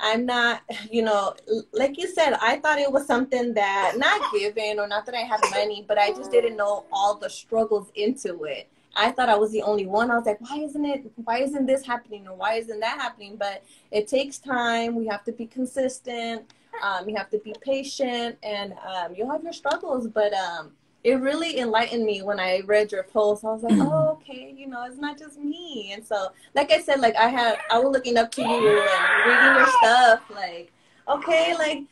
[0.00, 1.34] i'm not you know
[1.72, 5.20] like you said i thought it was something that not given or not that i
[5.20, 9.36] had money but i just didn't know all the struggles into it i thought i
[9.36, 12.34] was the only one i was like why isn't it why isn't this happening or
[12.34, 16.52] why isn't that happening but it takes time we have to be consistent
[16.82, 20.72] um, you have to be patient and um, you'll have your struggles but um,
[21.04, 23.44] it really enlightened me when I read your post.
[23.44, 25.92] I was like, oh, okay, you know, it's not just me.
[25.92, 29.26] And so, like I said, like I had, I was looking up to you and
[29.26, 30.22] reading your stuff.
[30.30, 30.72] Like,
[31.06, 31.82] okay, like,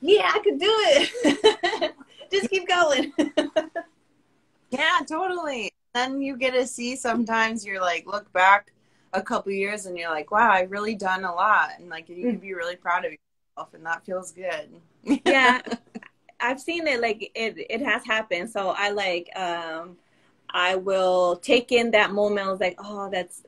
[0.00, 1.94] yeah, I could do it.
[2.30, 3.12] just keep going.
[4.70, 5.72] yeah, totally.
[5.94, 8.72] Then you get to see sometimes you're like, look back
[9.12, 11.70] a couple years and you're like, wow, I've really done a lot.
[11.78, 14.70] And like, you can be really proud of yourself and that feels good.
[15.26, 15.60] yeah.
[16.40, 18.50] I've seen it like it it has happened.
[18.50, 19.96] So I like um
[20.50, 22.46] I will take in that moment.
[22.46, 23.44] I was like, oh, that's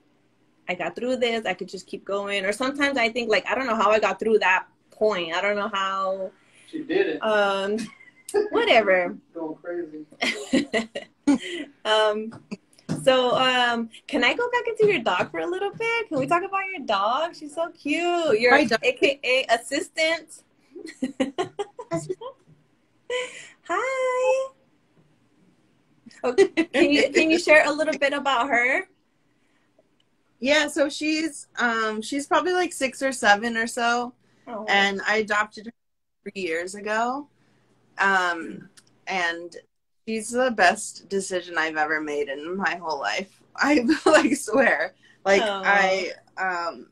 [0.68, 1.44] I got through this.
[1.44, 2.44] I could just keep going.
[2.44, 5.34] Or sometimes I think like I don't know how I got through that point.
[5.34, 6.30] I don't know how.
[6.70, 7.18] She did it.
[7.18, 7.78] Um,
[8.50, 9.16] whatever.
[9.34, 10.88] Going crazy.
[11.84, 12.32] um.
[13.02, 16.08] So, um, can I go back into your dog for a little bit?
[16.08, 17.34] Can we talk about your dog?
[17.34, 18.40] She's so cute.
[18.40, 20.42] Your AKA assistant.
[23.68, 24.48] Hi.
[26.24, 26.48] Okay.
[26.48, 28.88] Can you can you share a little bit about her?
[30.40, 34.14] Yeah, so she's um she's probably like six or seven or so.
[34.46, 34.64] Oh.
[34.68, 35.72] And I adopted her
[36.22, 37.28] three years ago.
[37.98, 38.68] Um
[39.06, 39.56] and
[40.06, 43.40] she's the best decision I've ever made in my whole life.
[43.56, 44.94] I like swear.
[45.24, 45.62] Like oh.
[45.64, 46.88] I um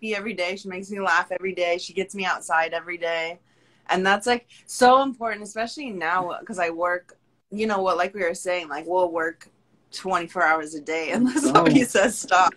[0.00, 0.56] she every day.
[0.56, 1.78] She makes me laugh every day.
[1.78, 3.40] She gets me outside every day
[3.88, 7.18] and that's like so important especially now because i work
[7.50, 9.48] you know what like we were saying like we'll work
[9.92, 11.52] 24 hours a day unless oh.
[11.52, 12.54] somebody says stop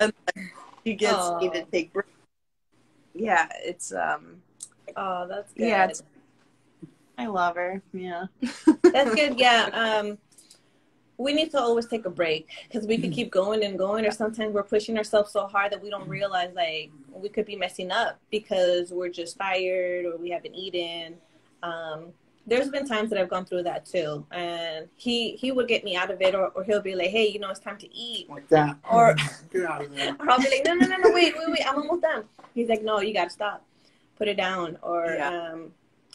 [0.00, 0.52] and like,
[0.84, 1.38] he gets oh.
[1.38, 2.08] me to take breaks
[3.14, 4.36] yeah it's um
[4.96, 5.90] oh that's good yeah
[7.18, 7.82] i love her.
[7.92, 8.26] Yeah.
[8.82, 9.38] That's good.
[9.38, 10.18] Yeah um
[11.18, 14.10] we need to always take a break because we could keep going and going or
[14.10, 17.90] sometimes we're pushing ourselves so hard that we don't realize like we could be messing
[17.90, 21.14] up because we're just tired or we haven't eaten.
[21.62, 22.06] Um,
[22.44, 25.94] there's been times that i've gone through that too and he he would get me
[25.94, 28.28] out of it or, or he'll be like hey you know it's time to eat.
[28.28, 28.76] Like that.
[28.90, 29.14] Or,
[29.52, 30.16] get out of there.
[30.18, 32.24] or i'll be like no no no no wait wait wait i'm almost done.
[32.54, 33.64] He's like no you gotta stop.
[34.18, 34.76] Put it down.
[34.82, 35.50] Or yeah.
[35.52, 35.72] um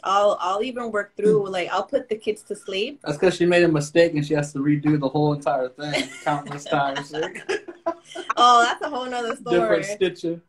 [0.08, 3.02] I'll I'll even work through like I'll put the kids to sleep.
[3.04, 6.10] That's because she made a mistake and she has to redo the whole entire thing
[6.24, 7.14] countless times.
[8.38, 9.60] oh, that's a whole nother story.
[9.60, 10.42] Different stitcher.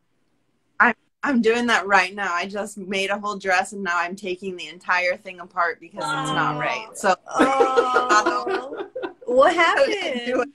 [0.79, 2.33] I'm I'm doing that right now.
[2.33, 6.03] I just made a whole dress and now I'm taking the entire thing apart because
[6.05, 6.21] oh.
[6.21, 6.87] it's not right.
[6.93, 8.87] So oh.
[9.25, 10.53] what happened?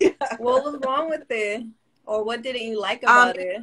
[0.00, 0.10] yeah.
[0.38, 1.64] What was wrong with it?
[2.06, 3.62] Or what didn't you like about um, it?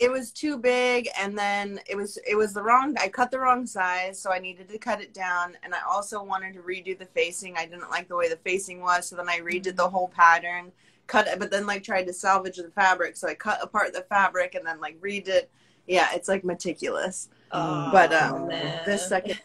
[0.00, 3.38] It was too big and then it was it was the wrong i cut the
[3.38, 6.98] wrong size so i needed to cut it down and i also wanted to redo
[6.98, 7.56] the facing.
[7.56, 10.72] I didn't like the way the facing was so then i redid the whole pattern
[11.06, 14.06] cut it but then like tried to salvage the fabric so i cut apart the
[14.08, 15.50] fabric and then like redid it.
[15.86, 17.28] Yeah it's like meticulous.
[17.52, 18.80] Oh, but um man.
[18.86, 19.38] this second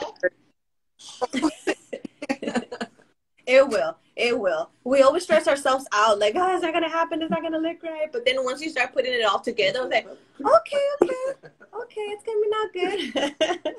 [3.54, 3.96] It will.
[4.16, 4.70] It will.
[4.84, 7.22] We always stress ourselves out, like, oh, it's not gonna happen.
[7.22, 8.10] It's not gonna look right.
[8.12, 11.48] But then once you start putting it all together, it's like, okay, okay,
[11.82, 13.74] okay, it's gonna be not good.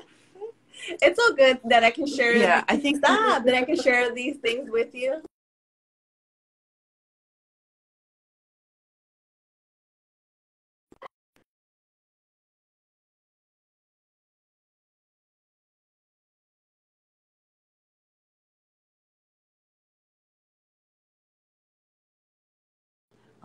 [1.02, 2.36] it's so good that I can share.
[2.36, 5.22] Yeah, I think stop that I can share these things with you.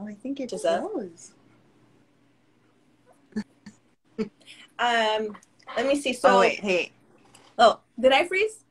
[0.02, 0.80] Oh, I think it Just us?
[0.80, 1.32] froze.
[4.80, 5.38] Um,
[5.78, 6.12] let me see.
[6.14, 6.92] So, oh wait, hey.
[7.60, 8.64] oh, did I freeze?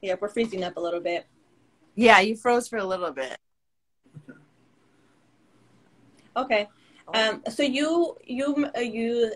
[0.00, 1.26] Yeah, we're freezing up a little bit.
[1.94, 3.36] Yeah, you froze for a little bit.
[6.36, 6.68] Okay.
[7.12, 9.32] Um, so you you uh, you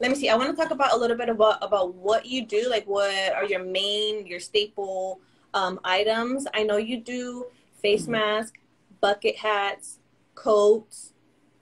[0.00, 0.28] let me see.
[0.28, 2.68] I want to talk about a little bit about about what you do.
[2.70, 5.20] Like, what are your main, your staple
[5.54, 6.46] um, items?
[6.54, 7.46] I know you do
[7.82, 8.58] face mask,
[9.00, 9.98] bucket hats,
[10.34, 11.12] coats,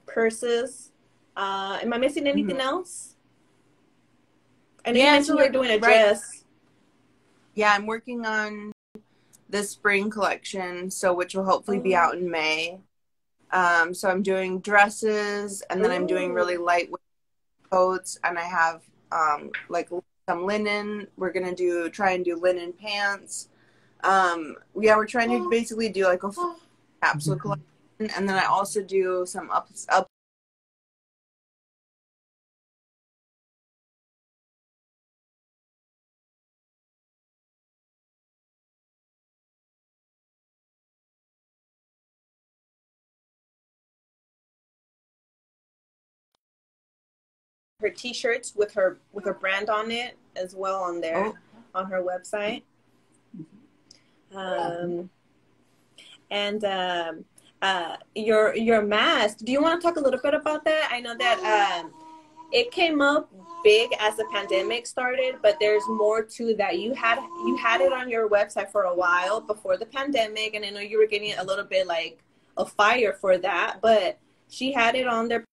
[0.05, 0.91] purses.
[1.35, 3.15] Uh, am I missing anything else?
[4.85, 6.43] I know Yeah, you mentioned so you were like, doing a right- dress.
[7.55, 8.71] Yeah, I'm working on
[9.49, 11.99] the spring collection, so which will hopefully be Oh.
[11.99, 12.79] out in May.
[13.51, 17.01] Um, so I'm doing dresses, and then I'm doing really lightweight
[17.69, 19.89] coats, and I have um, like
[20.29, 21.07] some linen.
[21.17, 23.49] We're gonna do try and do linen pants.
[24.03, 26.57] Um, yeah, we're trying to basically do like a full
[27.01, 27.65] capsule collection,
[27.99, 30.06] and then I also do some up up.
[47.87, 51.35] Her T-shirts with her with her brand on it as well on there Oh.
[51.73, 52.63] on her website.
[54.35, 55.09] Um,
[56.29, 57.25] and um,
[57.61, 59.37] uh, your your mask.
[59.37, 60.89] Do you want to talk a little bit about that?
[60.91, 61.93] I know that um,
[62.51, 63.31] it came up
[63.63, 66.77] big as the pandemic started, but there's more to that.
[66.79, 70.65] You had you had it on your website for a while before the pandemic, and
[70.65, 72.21] I know you were getting a little bit like
[72.57, 74.19] a fire for that, but
[74.49, 75.45] she had it on there.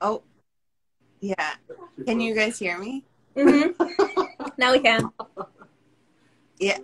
[0.00, 0.22] Oh,
[1.20, 1.54] yeah.
[2.06, 3.04] Can you guys hear me?
[3.36, 3.70] hmm
[4.56, 5.10] now we can.
[6.58, 6.78] Yeah.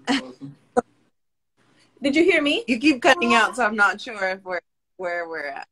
[2.02, 2.64] Did you hear me?
[2.66, 4.60] You keep cutting out, so I'm not sure if we're
[4.96, 5.66] where we're at.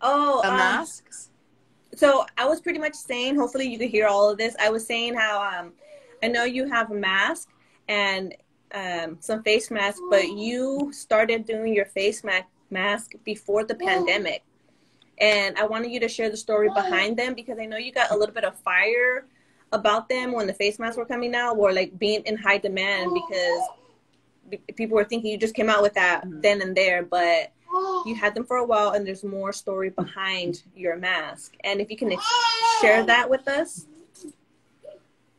[0.00, 1.30] Oh, The um, masks.
[1.94, 4.54] So I was pretty much saying, hopefully you could hear all of this.
[4.60, 5.72] I was saying how um,
[6.22, 7.48] I know you have a mask
[7.88, 8.34] and
[8.72, 14.42] um, some face masks, but you started doing your face ma- mask before the pandemic.
[15.18, 18.10] And I wanted you to share the story behind them because I know you got
[18.10, 19.26] a little bit of fire
[19.72, 23.12] about them when the face masks were coming out, or like being in high demand
[23.14, 26.40] because people were thinking you just came out with that mm-hmm.
[26.40, 27.52] then and there, but
[28.06, 31.56] you had them for a while and there's more story behind your mask.
[31.64, 32.24] And if you can ex-
[32.80, 33.86] share that with us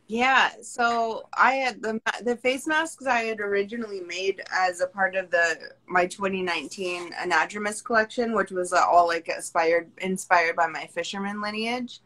[0.08, 5.14] Yeah, so I had the the face masks I had originally made as a part
[5.14, 11.42] of the my 2019 Anadromous collection, which was all like inspired inspired by my fisherman
[11.42, 12.00] lineage.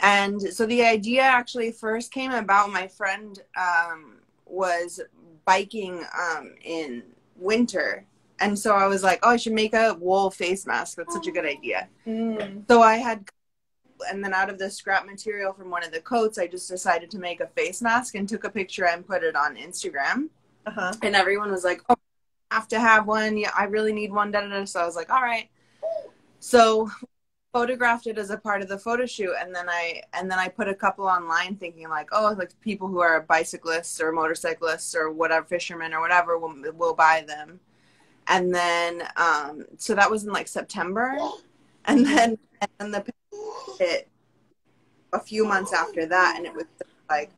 [0.00, 2.72] And so the idea actually first came about.
[2.72, 5.00] My friend um, was
[5.44, 7.02] biking um, in
[7.36, 8.06] winter,
[8.40, 10.96] and so I was like, "Oh, I should make a wool face mask.
[10.96, 12.64] That's such a good idea." mm.
[12.68, 13.28] So I had,
[14.10, 17.10] and then out of the scrap material from one of the coats, I just decided
[17.10, 20.28] to make a face mask and took a picture and put it on Instagram.
[20.66, 21.96] uh-huh And everyone was like, "Oh,
[22.50, 23.36] I have to have one.
[23.36, 24.64] Yeah, I really need one." Da, da, da.
[24.64, 25.48] So I was like, "All right."
[26.40, 26.90] So
[27.52, 30.48] photographed it as a part of the photo shoot, and then I and then I
[30.48, 35.10] put a couple online, thinking like, "Oh, like people who are bicyclists or motorcyclists or
[35.10, 37.60] whatever, fishermen or whatever, will will buy them."
[38.28, 41.18] And then, um, so that was in like September,
[41.86, 42.38] and then
[42.78, 43.04] and the
[43.78, 44.08] it
[45.12, 46.64] a few months after that and it was
[47.08, 47.30] like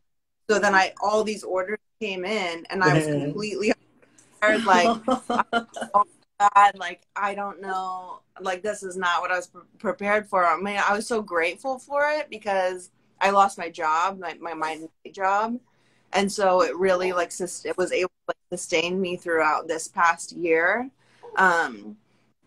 [0.49, 3.73] so then i all these orders came in and i was completely
[4.41, 4.89] hard, like
[5.29, 5.43] uh,
[6.39, 10.45] God, like I don't know, like this is not what I was pre- prepared for.
[10.45, 12.89] I mean, I was so grateful for it because
[13.21, 14.79] I lost my job, my my, my
[15.11, 15.59] job,
[16.11, 19.87] and so it really like sus- it was able to like, sustain me throughout this
[19.87, 20.89] past year.
[21.37, 21.97] Um,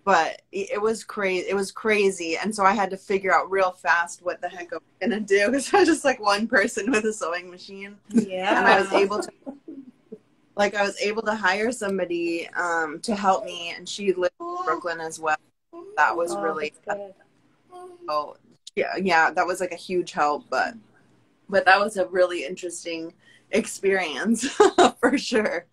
[0.06, 1.48] but it was crazy.
[1.48, 4.72] It was crazy, and so I had to figure out real fast what the heck
[4.72, 7.96] I was gonna do because I was just like one person with a sewing machine.
[8.10, 9.30] Yeah, and I was able to
[10.56, 14.64] like I was able to hire somebody um, to help me, and she lived in
[14.64, 15.36] Brooklyn as well.
[15.96, 16.72] That was Oh, really
[18.08, 18.36] oh
[18.76, 20.74] yeah yeah that was like a huge help, but
[21.48, 23.12] but that was a really interesting
[23.50, 24.46] experience
[25.00, 25.66] for sure.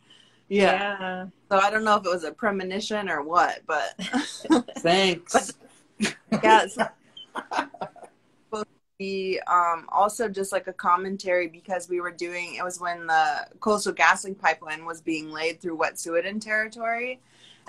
[0.49, 0.97] Yeah.
[0.99, 1.25] yeah.
[1.49, 3.95] So I don't know if it was a premonition or what, but
[4.77, 5.51] Thanks.
[5.99, 6.63] yeah.
[6.63, 8.65] It's supposed to
[8.97, 13.47] be um, also just like a commentary because we were doing it was when the
[13.59, 17.19] Coastal GasLink pipeline was being laid through Wet'suwet'en territory.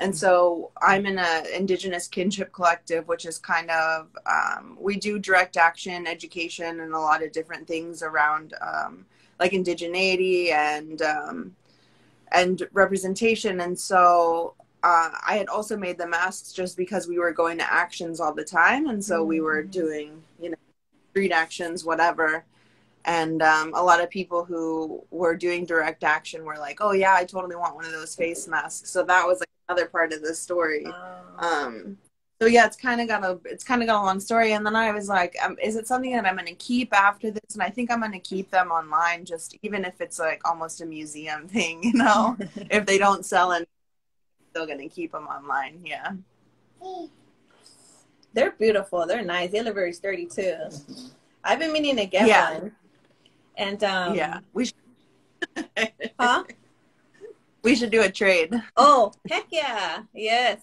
[0.00, 5.18] And so I'm in a indigenous kinship collective, which is kind of um, we do
[5.20, 9.06] direct action education and a lot of different things around um,
[9.38, 11.54] like indigeneity and um,
[12.32, 13.60] and representation.
[13.60, 14.54] And so
[14.84, 18.34] uh, I had also made the masks just because we were going to actions all
[18.34, 20.56] the time, and so we were doing you know
[21.10, 22.44] street actions, whatever.
[23.06, 27.14] And um, a lot of people who were doing direct action were like, "Oh yeah,
[27.14, 30.22] I totally want one of those face masks." So that was like another part of
[30.22, 30.84] the story.
[30.86, 31.18] Oh.
[31.38, 31.96] Um,
[32.40, 34.52] so yeah, it's kind of got a it's kind of got a long story.
[34.52, 37.30] And then I was like, um, is it something that I'm going to keep after
[37.30, 37.54] this?
[37.54, 40.80] And I think I'm going to keep them online, just even if it's like almost
[40.80, 42.36] a museum thing, you know.
[42.70, 43.66] if they don't sell and
[44.50, 45.80] still going to keep them online.
[45.84, 46.12] Yeah.
[48.32, 49.06] They're beautiful.
[49.06, 49.52] They're nice.
[49.52, 50.56] They look very sturdy too.
[51.44, 52.54] I've been meaning to get Yeah.
[52.58, 52.72] one.
[53.56, 54.40] And um, yeah.
[54.52, 54.74] We should,
[56.18, 56.44] huh?
[57.62, 58.52] we should do a trade.
[58.76, 60.02] Oh, heck yeah.
[60.12, 60.62] Yes.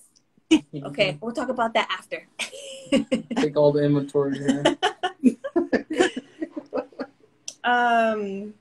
[0.84, 2.28] Okay, we'll talk about that after.
[3.36, 4.64] Take all the inventory here.
[7.64, 8.54] um,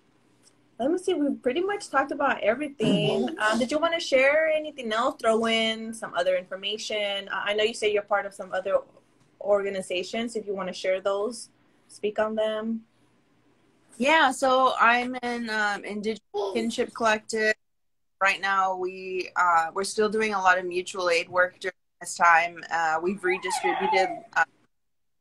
[0.78, 1.14] let me see.
[1.14, 3.28] We pretty much talked about everything.
[3.38, 5.16] Um, did you want to share anything else?
[5.20, 7.28] Throw in some other information.
[7.32, 8.78] I I know you say you're part of some other
[9.40, 10.36] organizations.
[10.36, 11.48] If you want to share those,
[11.88, 12.82] speak on them.
[13.98, 16.20] Yeah, so I'm in um, Indigenous
[16.54, 17.54] Kinship Collective.
[18.20, 22.16] Right now, we uh, we're still doing a lot of mutual aid work during this
[22.16, 22.62] time.
[22.70, 24.44] Uh, we've redistributed uh,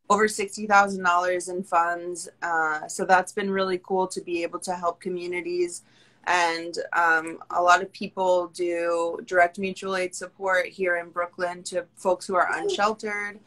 [0.09, 4.59] over sixty thousand dollars in funds, uh, so that's been really cool to be able
[4.59, 5.83] to help communities.
[6.25, 11.85] And um, a lot of people do direct mutual aid support here in Brooklyn to
[11.95, 13.39] folks who are unsheltered.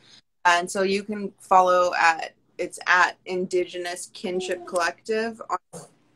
[0.47, 5.59] And so you can follow at it's at Indigenous Kinship Collective on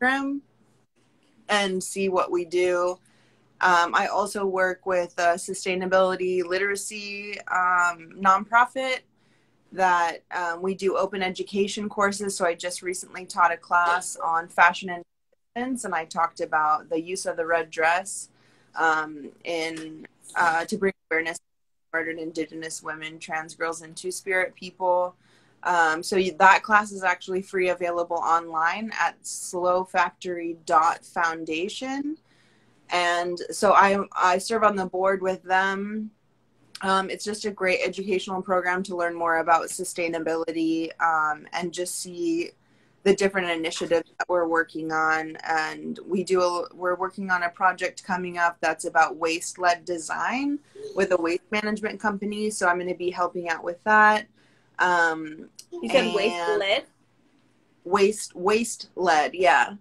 [0.01, 0.41] Instagram
[1.49, 2.97] and see what we do.
[3.59, 8.99] Um, I also work with a sustainability literacy um, nonprofit
[9.71, 12.37] that um, we do open education courses.
[12.37, 15.03] So I just recently taught a class on fashion and
[15.55, 18.29] and I talked about the use of the red dress
[18.75, 20.05] um, in
[20.35, 21.43] uh, to bring awareness to
[21.93, 25.15] murdered Indigenous women, trans girls, and Two Spirit people.
[25.63, 32.17] Um, so that class is actually free, available online at slowfactory.foundation.
[32.89, 36.11] And so I, I serve on the board with them.
[36.81, 41.99] Um, it's just a great educational program to learn more about sustainability um, and just
[41.99, 42.51] see
[43.03, 45.37] the different initiatives that we're working on.
[45.43, 49.85] And we do a, we're working on a project coming up that's about waste led
[49.85, 50.59] design
[50.95, 52.49] with a waste management company.
[52.49, 54.27] So I'm going to be helping out with that.
[54.79, 56.83] Um, You said waste lead.
[57.85, 59.75] waste waste led yeah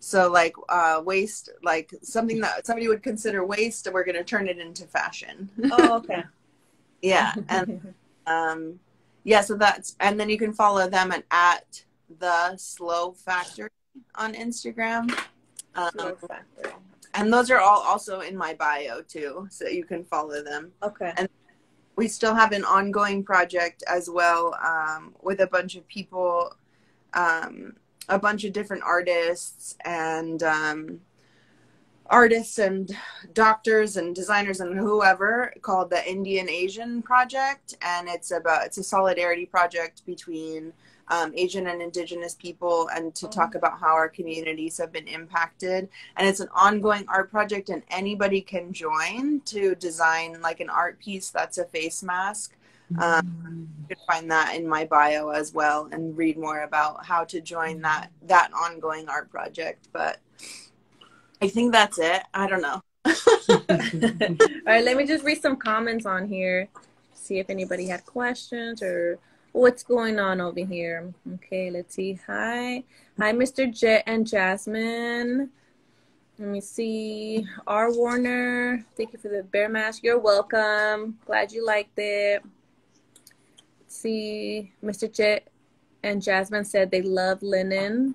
[0.00, 4.24] so like uh waste like something that somebody would consider waste and we're going to
[4.24, 6.24] turn it into fashion Oh, okay.
[7.02, 7.94] yeah and
[8.26, 8.80] um
[9.24, 11.84] yeah so that's and then you can follow them at, at
[12.18, 13.68] the slow factory
[14.16, 15.10] on instagram
[15.74, 16.72] um, Slow factory.
[17.14, 21.12] and those are all also in my bio too so you can follow them Okay.
[21.16, 21.28] And
[21.96, 26.54] we still have an ongoing project as well um, with a bunch of people,
[27.12, 27.74] um,
[28.10, 31.00] a bunch of different artists and um,
[32.06, 32.90] artists and
[33.32, 38.82] doctors and designers and whoever called the Indian Asian Project, and it's about it's a
[38.82, 40.72] solidarity project between
[41.08, 45.88] um, Asian and Indigenous people, and to talk about how our communities have been impacted.
[46.16, 50.98] And it's an ongoing art project, and anybody can join to design like an art
[50.98, 52.56] piece that's a face mask.
[52.98, 57.24] Um, you can find that in my bio as well, and read more about how
[57.24, 59.88] to join that that ongoing art project.
[59.92, 60.18] But
[61.42, 62.22] I think that's it.
[62.34, 62.82] I don't know.
[63.04, 66.68] All right, let me just read some comments on here.
[67.14, 69.18] See if anybody had questions or
[69.52, 71.12] what's going on over here.
[71.34, 72.18] Okay, let's see.
[72.26, 72.84] Hi.
[73.18, 73.72] Hi, Mr.
[73.72, 75.50] Jet and Jasmine.
[76.38, 77.46] Let me see.
[77.66, 77.92] R.
[77.92, 80.02] Warner, thank you for the bear mask.
[80.02, 81.18] You're welcome.
[81.26, 82.42] Glad you liked it.
[83.90, 84.72] Let's see.
[84.84, 85.12] Mr.
[85.12, 85.48] Jet
[86.04, 88.14] and Jasmine said they love linen.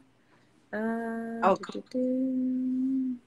[0.71, 1.57] Uh, Oh.
[1.57, 3.17] Mm.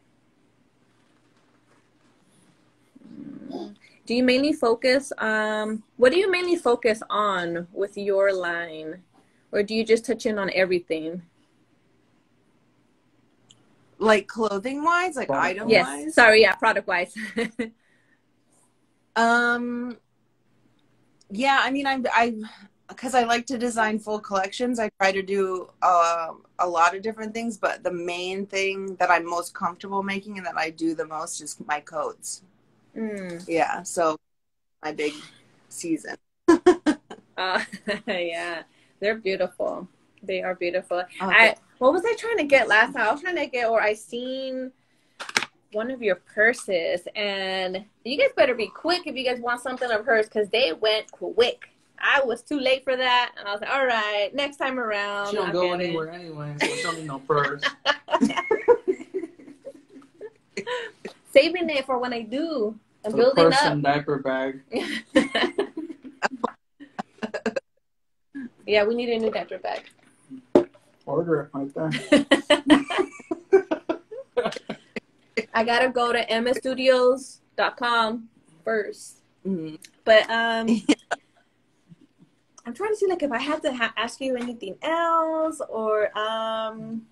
[4.06, 9.02] Do you mainly focus um what do you mainly focus on with your line?
[9.52, 11.20] Or do you just touch in on everything?
[13.98, 15.86] Like clothing wise, like Product item Yes.
[15.86, 16.14] wise.
[16.14, 17.14] Sorry, yeah, product wise.
[19.16, 19.98] Um,
[21.30, 22.34] yeah, I mean, I'm I
[22.88, 24.78] because I like to design full collections.
[24.78, 29.10] I try to do uh, a lot of different things, but the main thing that
[29.10, 32.42] I'm most comfortable making and that I do the most is my coats.
[32.96, 33.44] mm.
[33.46, 34.16] Yeah, so
[34.82, 35.14] my big
[35.68, 36.16] season.
[37.38, 37.62] Uh,
[38.08, 38.64] yeah,
[38.98, 39.86] they're beautiful.
[40.24, 40.98] They are beautiful.
[40.98, 41.08] Okay.
[41.20, 43.06] I what was I trying to get last time?
[43.06, 44.72] I was trying to get, or I seen
[45.72, 49.90] one of your purses, and you guys better be quick if you guys want something
[49.90, 51.68] of hers because they went quick.
[52.00, 55.30] I was too late for that, and I was like, "All right, next time around."
[55.30, 57.62] She don't I'll go get it." anywhere anyway, so she don't need no purse.
[61.32, 62.78] Saving it for when I do.
[63.04, 63.72] I'm building purse up.
[63.72, 64.60] and diaper bag.
[68.66, 69.82] yeah, we need a new diaper bag.
[71.06, 71.90] Order it right there.
[75.54, 78.28] I gotta go to mstudios.com
[78.64, 79.22] first.
[79.46, 79.78] Mhm.
[80.04, 80.68] But um,
[82.66, 86.16] I'm trying to see like if I had to ha- ask you anything else or
[86.18, 87.06] um.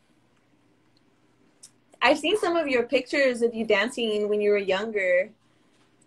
[2.02, 5.30] I've seen some of your pictures of you dancing when you were younger.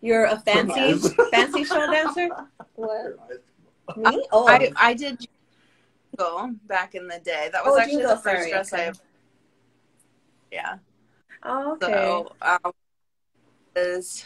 [0.02, 0.98] You're a fancy
[1.32, 2.30] fancy shawl dancer.
[2.76, 3.18] What
[3.98, 4.24] me?
[4.32, 5.26] Oh, I I did
[6.16, 7.50] go back in the day.
[7.52, 8.88] That was Oh, actually Jingle, the first sorry, dress okay.
[8.90, 8.94] I.
[10.52, 10.78] Yeah.
[11.44, 11.92] Oh, okay.
[11.92, 12.72] So um,
[13.76, 14.26] is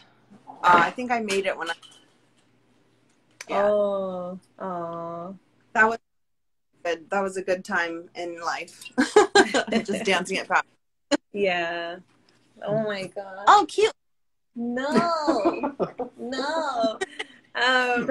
[0.63, 1.73] uh, I think I made it when I.
[3.49, 3.65] Yeah.
[3.65, 5.35] Oh, oh.
[5.73, 5.99] That was
[6.83, 7.09] good.
[7.09, 8.83] That was a good time in life.
[9.83, 10.65] Just dancing at pop.
[11.33, 11.97] Yeah.
[12.65, 13.43] Oh my god.
[13.47, 13.91] Oh, cute.
[14.55, 15.75] No.
[16.17, 16.99] no.
[17.55, 18.09] Um,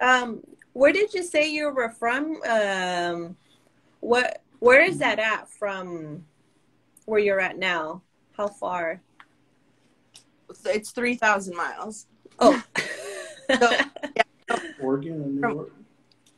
[0.00, 0.40] um,
[0.72, 2.40] where did you say you were from?
[2.48, 3.36] Um,
[4.00, 4.41] what?
[4.62, 6.24] Where is that at from?
[7.06, 8.00] Where you're at now?
[8.36, 9.00] How far?
[10.66, 12.06] It's three thousand miles.
[12.38, 12.62] Oh.
[13.58, 13.76] So,
[14.80, 15.72] Oregon and New From- York.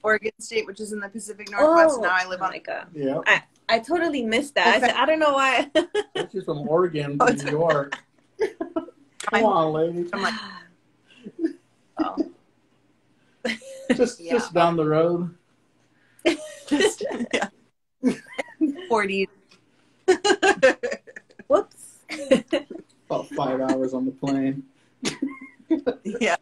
[0.03, 1.97] Oregon State, which is in the Pacific Northwest.
[1.99, 2.51] oh, now I oh live oh on.
[2.53, 2.87] my god.
[2.95, 3.21] Yeah.
[3.69, 4.69] I totally missed that.
[4.69, 5.71] I, said, I don't know why.
[6.33, 7.99] She's from Oregon Oh, to it's- New York.
[8.41, 8.89] Come
[9.35, 10.09] I'm- on, lady.
[10.15, 10.35] I'm like,
[11.99, 12.17] oh,
[13.95, 14.33] Just Yeah.
[14.33, 15.35] just down the road.
[16.67, 17.05] just
[17.35, 17.49] yeah.
[18.89, 19.29] forty.
[21.49, 22.01] Whoops.
[23.07, 24.63] About five hours on the plane.
[26.21, 26.37] yeah.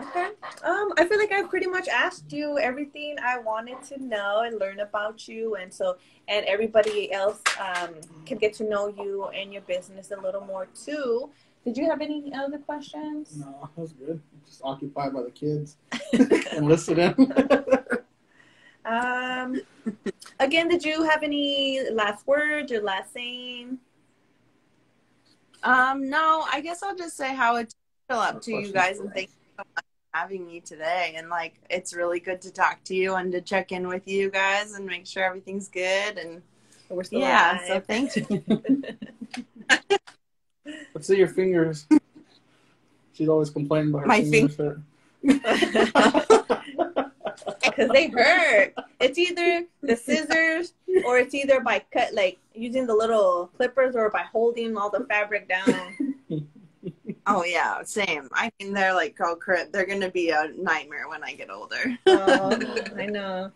[0.00, 0.28] Okay.
[0.62, 4.58] Um, I feel like I've pretty much asked you everything I wanted to know and
[4.60, 5.96] learn about you, and so
[6.28, 7.94] and everybody else um,
[8.24, 11.30] can get to know you and your business a little more too.
[11.64, 13.36] Did you have any other questions?
[13.38, 14.20] No, that was good.
[14.46, 15.76] Just occupied by the kids
[16.52, 17.14] and listening.
[18.88, 19.60] Um,
[20.40, 23.78] again, did you have any last words or last saying?
[25.62, 27.74] Um, no, I guess I'll just say how it's
[28.06, 31.14] still up No to you guys and thank you so much for having me today.
[31.16, 34.30] And like, it's really good to talk to you and to check in with you
[34.30, 36.16] guys and make sure everything's good.
[36.16, 36.40] And
[36.88, 38.42] We're still yeah, so thank you.
[40.94, 41.86] Let's see your fingers.
[43.12, 44.56] She's always complaining about her My fingers.
[47.62, 48.74] because they hurt.
[49.00, 50.74] It's either the scissors
[51.04, 55.04] or it's either by cut, like using the little clippers, or by holding all the
[55.08, 56.14] fabric down.
[57.30, 58.26] Oh yeah, same.
[58.32, 61.98] I mean, they're like, oh crap, they're gonna be a nightmare when I get older.
[62.06, 62.58] Oh,
[62.96, 63.52] I know.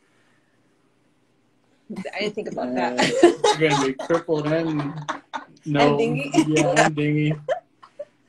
[2.14, 2.94] I didn't think about Yeah.
[2.94, 3.56] that.
[3.58, 4.76] You're gonna be crippled and
[5.64, 6.30] no, And dingy.
[6.48, 7.34] yeah, and dingy.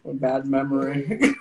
[0.05, 1.35] A bad memory.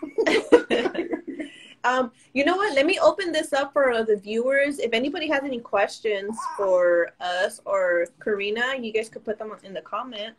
[1.84, 2.74] Um, you know what?
[2.74, 4.78] Let me open this up for the viewers.
[4.78, 9.74] If anybody has any questions for us or Karina, you guys could put them in
[9.74, 10.34] the comment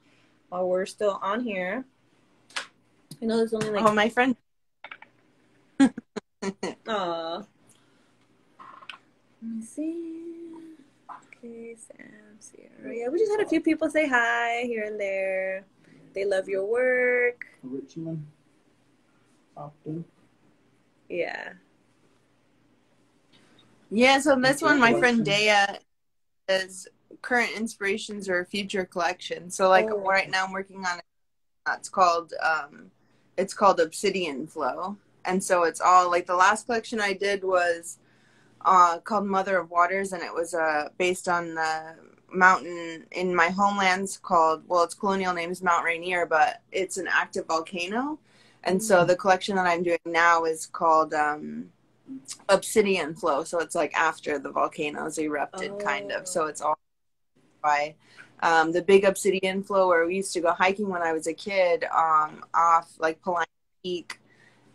[0.49, 1.85] while we're still on here.
[3.21, 4.35] I know there's only like oh, my friend.
[6.87, 7.43] Aw.
[9.41, 10.53] Let me see.
[11.37, 12.95] Okay, Sam, Sierra.
[12.95, 15.65] Yeah, we just had a few people say hi here and there.
[16.13, 17.45] They love your work.
[17.63, 18.25] Richmond.
[19.57, 20.03] Optin.
[21.14, 21.53] Yeah.
[23.91, 25.78] Yeah, so this one, my friend collection.
[26.47, 26.88] Dea is
[27.22, 29.51] current inspirations or future collection.
[29.51, 29.99] So like Oh.
[29.99, 31.05] right now I'm working on it.
[31.78, 32.89] It's called um
[33.38, 34.97] it's called Obsidian Flow.
[35.26, 37.99] And so it's all like the last collection I did was
[38.66, 41.95] uh called Mother of Waters and it was uh based on the
[42.34, 47.07] mountain in my homelands called well its colonial name is Mount Rainier, but it's an
[47.07, 48.18] active volcano.
[48.66, 51.70] And so the collection that I'm doing now is called um
[52.49, 56.20] obsidian flow so it's like after the volcanoes erupted kind Oh.
[56.20, 56.78] of so it's all
[57.61, 57.95] by
[58.41, 61.34] um, the big obsidian flow where we used to go hiking when i was a
[61.34, 63.45] kid um, off like Paulina
[63.84, 64.20] peak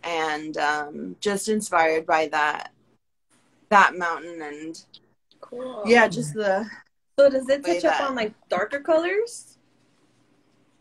[0.04, 2.72] and um, just inspired by that
[3.68, 4.84] that mountain and
[5.42, 5.82] Cool.
[5.86, 6.66] yeah just the
[7.18, 9.47] So does it touch up that- on like darker colors?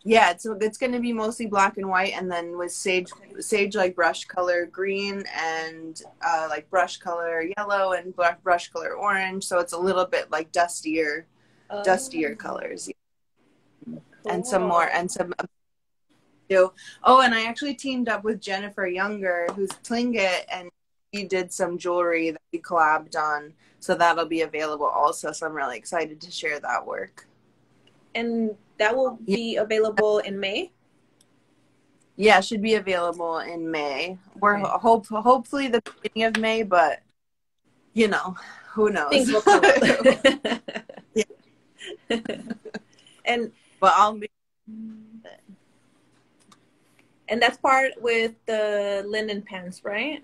[0.07, 3.75] Yeah it's it's going to be mostly black and white and then with sage sage
[3.75, 9.59] like brush color green and uh, like brush color yellow and brush color orange so
[9.59, 11.25] it's a little bit like dustier
[11.83, 12.89] dustier Oh, colors
[13.85, 14.01] cool.
[14.29, 15.33] and some more and some
[16.47, 16.71] do
[17.03, 20.69] oh and i actually teamed up with jennifer younger who's tlingit and
[21.13, 23.51] she did some jewelry that we collabed on
[23.81, 27.27] so that'll be available also so i'm really excited to share that work
[28.15, 30.71] And that will be available in May.
[32.19, 34.71] yeah should be available in may we're Okay.
[34.81, 37.01] hope hopefully the beginning of may but
[37.93, 38.33] you know
[38.73, 39.61] who knows Things will come.
[43.25, 44.29] And but i'll be
[47.29, 50.23] and that's part with the linen pants, right?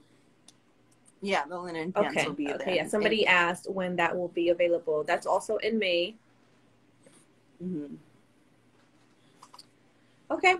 [1.21, 2.25] yeah the linen pants Okay.
[2.27, 2.65] will be okay.
[2.65, 2.87] there Yeah.
[2.87, 5.03] Somebody asked when that will be available.
[5.05, 6.15] That's also in May.
[7.61, 7.97] Mhm.
[10.31, 10.55] Okay.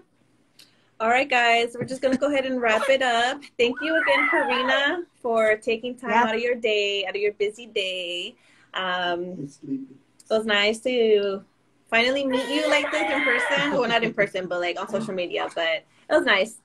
[1.00, 1.76] All right, guys.
[1.78, 3.42] We're just gonna go ahead and wrap it up.
[3.58, 6.24] Thank you again, Karina, for taking time Yeah.
[6.24, 8.36] out of your day, out of your busy day.
[8.74, 9.96] Um, He's sleepy.
[10.26, 11.44] so it's nice to
[11.90, 13.72] finally meet you like this in person.
[13.72, 15.48] Well, not in person, but like on social media.
[15.54, 16.60] But it was nice.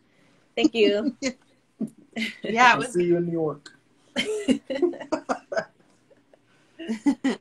[0.56, 1.16] Thank you.
[2.42, 3.72] yeah it I'll was see you in New York.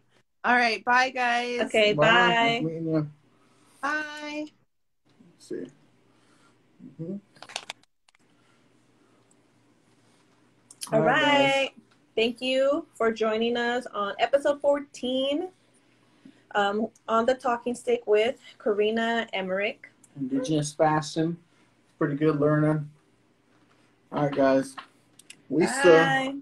[0.48, 1.94] all right bye guys okay.
[1.94, 2.06] Bye.
[2.06, 2.34] Bye.
[2.34, 3.08] Nice meeting you.
[3.82, 4.46] bye
[5.40, 5.66] See.
[7.00, 7.20] Mhm.
[10.92, 11.06] All guys.
[11.06, 11.72] right.
[12.16, 15.50] Thank you for joining us on episode 14
[16.56, 19.90] um, on the talking stick with Karina Emmerich.
[20.20, 21.38] Indigenous fashion.
[22.00, 22.90] Pretty good learning.
[24.12, 24.76] All right, guys.
[25.50, 25.84] We saw.
[25.84, 26.36] Bye.